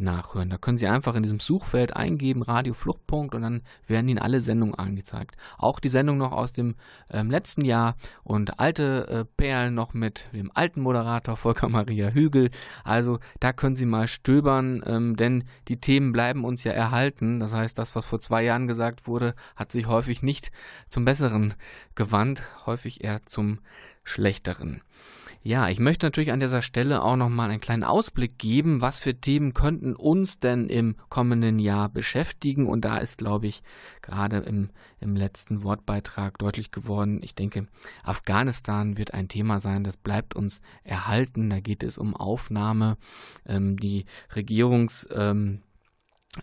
nachhören. 0.00 0.50
Da 0.50 0.58
können 0.58 0.78
Sie 0.78 0.86
einfach 0.86 1.14
in 1.14 1.22
diesem 1.22 1.40
Suchfeld 1.40 1.96
eingeben, 1.96 2.42
Radio 2.42 2.74
Fluchtpunkt, 2.74 3.34
und 3.34 3.42
dann 3.42 3.62
werden 3.86 4.08
Ihnen 4.08 4.18
alle 4.18 4.40
Sendungen 4.40 4.74
angezeigt. 4.74 5.36
Auch 5.58 5.80
die 5.80 5.88
Sendung 5.88 6.18
noch 6.18 6.32
aus 6.32 6.52
dem 6.52 6.74
ähm, 7.10 7.30
letzten 7.30 7.64
Jahr 7.64 7.96
und 8.22 8.58
alte 8.58 9.06
äh, 9.08 9.24
Perlen 9.36 9.74
noch 9.74 9.94
mit 9.94 10.24
dem 10.32 10.50
alten 10.54 10.80
Moderator 10.80 11.36
Volker 11.36 11.68
Maria 11.70 12.08
Hügel. 12.08 12.50
Also 12.84 13.18
da 13.38 13.52
können 13.52 13.76
Sie 13.76 13.86
mal 13.86 14.08
stöbern, 14.08 14.82
ähm, 14.86 15.16
denn 15.16 15.44
die 15.68 15.80
Themen 15.80 16.12
bleiben 16.12 16.44
uns 16.44 16.64
ja 16.64 16.72
erhalten. 16.72 17.40
Das 17.40 17.54
heißt, 17.54 17.78
das, 17.78 17.94
was 17.94 18.06
vor 18.06 18.20
zwei 18.20 18.42
Jahren 18.42 18.66
gesagt 18.66 19.06
wurde, 19.06 19.34
hat 19.56 19.72
sich 19.72 19.86
häufig 19.86 20.22
nicht 20.22 20.50
zum 20.88 21.04
Besseren 21.04 21.54
gewandt, 21.94 22.42
häufig 22.66 23.04
eher 23.04 23.24
zum 23.24 23.60
Schlechteren. 24.04 24.82
Ja, 25.42 25.70
ich 25.70 25.80
möchte 25.80 26.04
natürlich 26.04 26.32
an 26.32 26.40
dieser 26.40 26.60
Stelle 26.60 27.02
auch 27.02 27.16
nochmal 27.16 27.50
einen 27.50 27.62
kleinen 27.62 27.82
Ausblick 27.82 28.36
geben, 28.36 28.82
was 28.82 29.00
für 29.00 29.14
Themen 29.14 29.54
könnten 29.54 29.96
uns 29.96 30.38
denn 30.38 30.68
im 30.68 30.96
kommenden 31.08 31.58
Jahr 31.58 31.88
beschäftigen. 31.88 32.66
Und 32.66 32.84
da 32.84 32.98
ist, 32.98 33.16
glaube 33.16 33.46
ich, 33.46 33.62
gerade 34.02 34.38
im, 34.40 34.68
im 35.00 35.16
letzten 35.16 35.62
Wortbeitrag 35.62 36.36
deutlich 36.36 36.72
geworden, 36.72 37.20
ich 37.22 37.34
denke, 37.34 37.68
Afghanistan 38.02 38.98
wird 38.98 39.14
ein 39.14 39.28
Thema 39.28 39.60
sein, 39.60 39.82
das 39.82 39.96
bleibt 39.96 40.36
uns 40.36 40.60
erhalten. 40.84 41.48
Da 41.48 41.60
geht 41.60 41.82
es 41.82 41.96
um 41.96 42.14
Aufnahme. 42.14 42.98
Ähm, 43.46 43.78
die 43.78 44.04
Regierungs... 44.34 45.08
Ähm, 45.10 45.62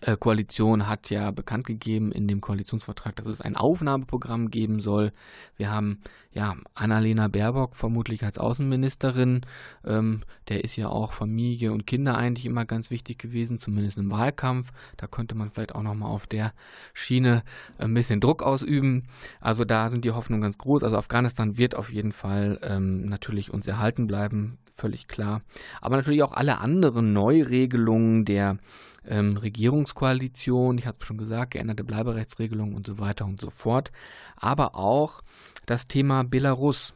äh, 0.02 0.18
Koalition 0.18 0.86
hat 0.86 1.08
ja 1.08 1.30
bekannt 1.30 1.64
gegeben 1.64 2.12
in 2.12 2.28
dem 2.28 2.42
Koalitionsvertrag, 2.42 3.16
dass 3.16 3.24
es 3.26 3.40
ein 3.40 3.56
Aufnahmeprogramm 3.56 4.50
geben 4.50 4.80
soll. 4.80 5.12
Wir 5.56 5.70
haben 5.70 6.02
ja 6.38 6.56
Annalena 6.74 7.28
Baerbock 7.28 7.74
vermutlich 7.74 8.22
als 8.24 8.38
Außenministerin. 8.38 9.42
Ähm, 9.84 10.22
der 10.48 10.64
ist 10.64 10.76
ja 10.76 10.88
auch 10.88 11.12
Familie 11.12 11.72
und 11.72 11.86
Kinder 11.86 12.16
eigentlich 12.16 12.46
immer 12.46 12.64
ganz 12.64 12.90
wichtig 12.90 13.18
gewesen, 13.18 13.58
zumindest 13.58 13.98
im 13.98 14.10
Wahlkampf. 14.10 14.70
Da 14.96 15.06
könnte 15.06 15.34
man 15.34 15.50
vielleicht 15.50 15.74
auch 15.74 15.82
nochmal 15.82 16.10
auf 16.10 16.26
der 16.26 16.52
Schiene 16.94 17.42
ein 17.76 17.92
bisschen 17.92 18.20
Druck 18.20 18.42
ausüben. 18.42 19.08
Also 19.40 19.64
da 19.64 19.90
sind 19.90 20.04
die 20.04 20.12
Hoffnungen 20.12 20.42
ganz 20.42 20.58
groß. 20.58 20.84
Also 20.84 20.96
Afghanistan 20.96 21.58
wird 21.58 21.74
auf 21.74 21.92
jeden 21.92 22.12
Fall 22.12 22.60
ähm, 22.62 23.06
natürlich 23.06 23.52
uns 23.52 23.66
erhalten 23.66 24.06
bleiben 24.06 24.58
völlig 24.78 25.08
klar. 25.08 25.42
Aber 25.80 25.96
natürlich 25.96 26.22
auch 26.22 26.32
alle 26.32 26.58
anderen 26.58 27.12
Neuregelungen 27.12 28.24
der 28.24 28.58
ähm, 29.04 29.36
Regierungskoalition, 29.36 30.78
ich 30.78 30.86
habe 30.86 30.98
es 31.00 31.06
schon 31.06 31.18
gesagt, 31.18 31.52
geänderte 31.52 31.82
Bleiberechtsregelungen 31.82 32.76
und 32.76 32.86
so 32.86 33.00
weiter 33.00 33.24
und 33.24 33.40
so 33.40 33.50
fort. 33.50 33.90
Aber 34.36 34.76
auch 34.76 35.22
das 35.68 35.86
Thema 35.86 36.24
Belarus 36.24 36.94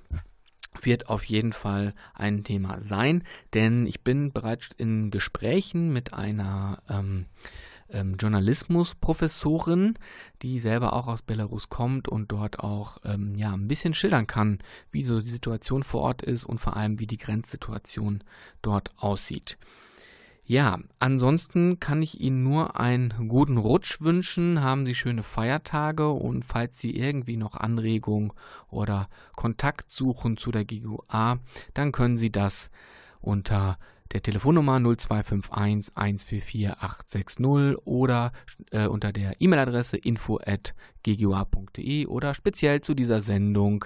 wird 0.81 1.09
auf 1.09 1.25
jeden 1.25 1.53
Fall 1.53 1.95
ein 2.15 2.45
Thema 2.45 2.81
sein, 2.83 3.23
denn 3.53 3.87
ich 3.87 4.03
bin 4.03 4.33
bereits 4.33 4.71
in 4.79 5.11
Gesprächen 5.11 5.93
mit 5.93 6.15
einer 6.15 6.83
ähm, 6.89 7.27
ähm, 7.91 8.17
Journalismusprofessorin, 8.17 9.99
die 10.41 10.59
selber 10.59 10.95
auch 10.95 11.07
aus 11.07 11.21
Belarus 11.21 11.69
kommt 11.69 12.09
und 12.09 12.33
dort 12.33 12.61
auch 12.61 12.97
ähm, 13.05 13.35
ja, 13.37 13.53
ein 13.53 13.69
bisschen 13.69 13.93
schildern 13.93 14.27
kann, 14.27 14.61
wie 14.91 15.05
so 15.05 15.21
die 15.21 15.29
Situation 15.29 15.83
vor 15.83 16.01
Ort 16.01 16.23
ist 16.23 16.45
und 16.45 16.59
vor 16.59 16.75
allem, 16.75 16.99
wie 16.99 17.07
die 17.07 17.19
Grenzsituation 17.19 18.25
dort 18.63 18.91
aussieht. 18.97 19.59
Ja, 20.45 20.81
ansonsten 20.99 21.79
kann 21.79 22.03
ich 22.03 22.21
Ihnen 22.21 22.43
nur 22.43 22.79
einen 22.79 23.29
guten 23.29 23.59
Rutsch 23.59 24.01
wünschen. 24.01 24.61
Haben 24.61 24.87
Sie 24.87 24.97
schöne 24.97 25.23
Feiertage 25.23 26.11
und 26.11 26.45
falls 26.45 26.81
Sie 26.81 26.97
irgendwie 26.97 27.37
noch 27.37 27.55
Anregungen 27.55 28.33
oder 28.69 29.09
Kontakt 29.37 29.89
suchen 29.89 30.37
zu 30.37 30.51
der 30.51 30.65
GUA, 30.65 31.39
dann 31.75 31.93
können 31.93 32.19
Sie 32.19 32.33
das 32.33 32.71
unter 33.21 33.79
der 34.13 34.23
Telefonnummer 34.23 34.81
0251 34.81 35.97
144 35.97 36.71
860 36.71 37.77
oder 37.87 38.33
äh, 38.73 38.87
unter 38.87 39.13
der 39.13 39.41
E-Mail-Adresse 39.41 39.97
info.ggua.de 39.97 42.07
oder 42.07 42.35
speziell 42.35 42.81
zu 42.81 42.95
dieser 42.95 43.21
Sendung 43.21 43.85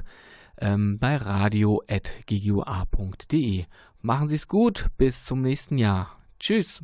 ähm, 0.58 0.98
bei 0.98 1.16
radio.ggua.de. 1.16 3.64
Machen 4.00 4.28
Sie 4.28 4.34
es 4.34 4.48
gut, 4.48 4.86
bis 4.96 5.24
zum 5.24 5.42
nächsten 5.42 5.78
Jahr. 5.78 6.16
Tschüss. 6.38 6.82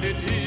Did 0.00 0.14
he? 0.14 0.37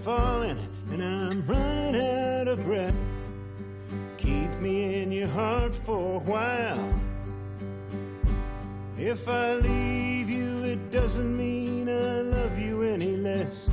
Falling 0.00 0.58
and 0.90 1.02
I'm 1.04 1.46
running 1.46 2.00
out 2.00 2.48
of 2.48 2.64
breath. 2.64 2.96
Keep 4.16 4.50
me 4.60 5.02
in 5.02 5.12
your 5.12 5.28
heart 5.28 5.74
for 5.74 6.16
a 6.16 6.18
while. 6.20 6.94
If 8.96 9.28
I 9.28 9.56
leave 9.56 10.30
you, 10.30 10.64
it 10.64 10.90
doesn't 10.90 11.36
mean 11.36 11.88
I 11.90 12.22
love 12.22 12.58
you 12.58 12.82
any 12.82 13.16
less. 13.16 13.68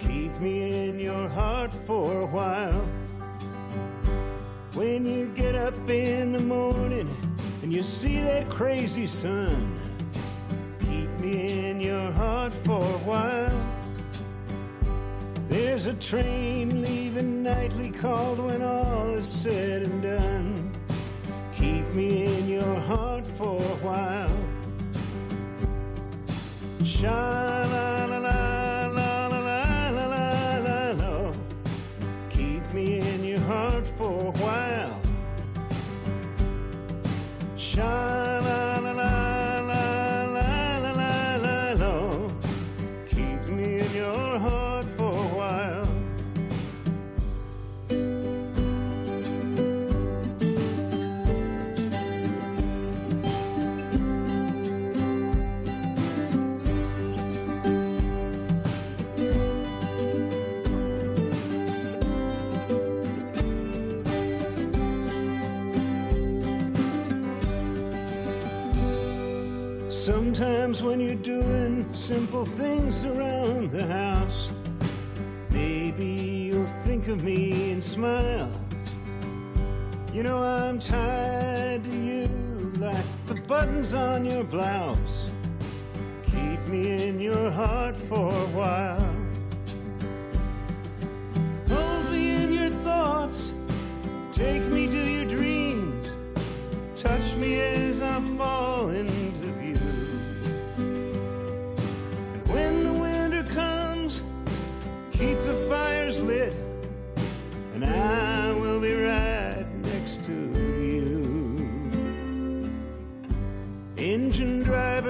Keep 0.00 0.40
me 0.40 0.88
in 0.88 0.98
your 0.98 1.28
heart 1.28 1.72
for 1.72 2.22
a 2.22 2.26
while. 2.26 2.84
When 4.74 5.06
you 5.06 5.28
get 5.28 5.54
up 5.54 5.88
in 5.88 6.32
the 6.32 6.42
morning 6.42 7.08
and 7.62 7.72
you 7.72 7.84
see 7.84 8.20
that 8.22 8.48
crazy 8.48 9.06
sun, 9.06 9.78
keep 10.80 11.10
me 11.20 11.68
in 11.68 11.80
your 11.80 12.10
heart 12.12 12.52
for 12.52 12.82
a 12.82 12.98
while. 13.06 13.37
There's 15.78 15.94
a 15.94 16.00
train 16.00 16.82
leaving 16.82 17.44
nightly 17.44 17.90
called 17.90 18.40
when 18.40 18.62
all 18.62 19.14
is 19.14 19.28
said 19.28 19.82
and 19.82 20.02
done. 20.02 20.72
Keep 21.54 21.86
me 21.94 22.24
in 22.36 22.48
your 22.48 22.80
heart 22.80 23.24
for 23.24 23.62
a 23.62 23.76
while. 23.86 24.36
Sha 26.84 27.08
la 27.08 28.06
la 28.06 28.18
la 28.18 28.86
la 28.88 29.26
la 29.28 29.38
la 29.38 29.90
la 29.90 30.08
la 30.08 30.58
la 30.66 30.90
la. 30.90 31.32
Keep 32.28 32.74
me 32.74 32.98
in 32.98 33.22
your 33.22 33.38
heart 33.42 33.86
for 33.86 34.34
a 34.34 34.38
while. 34.42 35.00
Sha 37.56 38.17
simple 72.08 72.46
things 72.46 73.04
around 73.04 73.70
the 73.70 73.84
house, 73.84 74.50
maybe 75.50 76.06
you'll 76.06 76.64
think 76.86 77.06
of 77.06 77.22
me 77.22 77.72
and 77.72 77.84
smile. 77.84 78.50
You 80.14 80.22
know 80.22 80.38
I'm 80.38 80.78
tied 80.78 81.84
to 81.84 81.90
you 81.90 82.72
like 82.78 83.04
the 83.26 83.34
buttons 83.42 83.92
on 83.92 84.24
your 84.24 84.42
blouse. 84.42 85.32
Keep 86.24 86.60
me 86.68 87.08
in 87.08 87.20
your 87.20 87.50
heart 87.50 87.94
for 87.94 88.32
a 88.32 88.48
while. 88.56 89.14
Hold 91.68 92.10
me 92.10 92.42
in 92.42 92.52
your 92.54 92.70
thoughts, 92.80 93.52
take 94.32 94.62
me 94.62 94.86
to 94.86 94.96
your 94.96 95.26
dreams, 95.26 96.08
touch 96.96 97.36
me 97.36 97.60
as 97.60 98.00
I 98.00 98.18
fall 98.38 98.88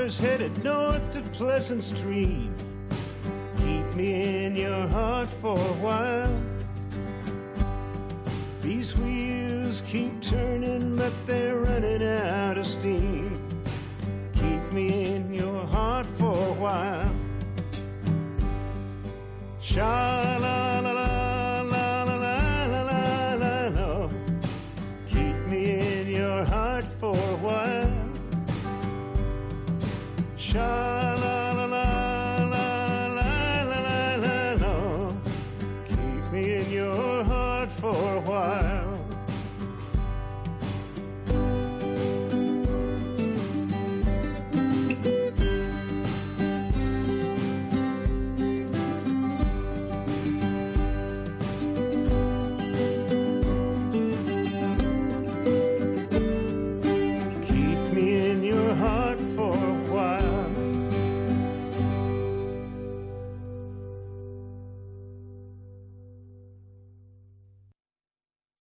drivers 0.09 0.19
headed 0.19 0.65
north 0.65 1.13
to 1.13 1.21
Pleasant 1.37 1.85
Street. 1.85 2.51
Keep 3.59 3.95
me 3.95 4.45
in 4.45 4.57
your 4.57 4.89
heart 4.89 5.29
for 5.29 5.59
a 5.59 5.75
while. 5.85 6.35
These 8.63 8.97
wheels 8.97 9.83
keep 9.87 10.21
turning, 10.23 10.97
but 10.97 11.13
they're 11.27 11.57
running 11.57 12.03
out 12.03 12.57
of 12.57 12.67
steam. 12.67 13.39
Keep 14.33 14.73
me 14.73 15.15
in 15.15 15.35
your 15.35 15.67
heart 15.67 16.07
for 16.17 16.33
a 16.33 16.55
while. 16.55 17.13
Sha 19.61 20.68
shine. 30.59 30.98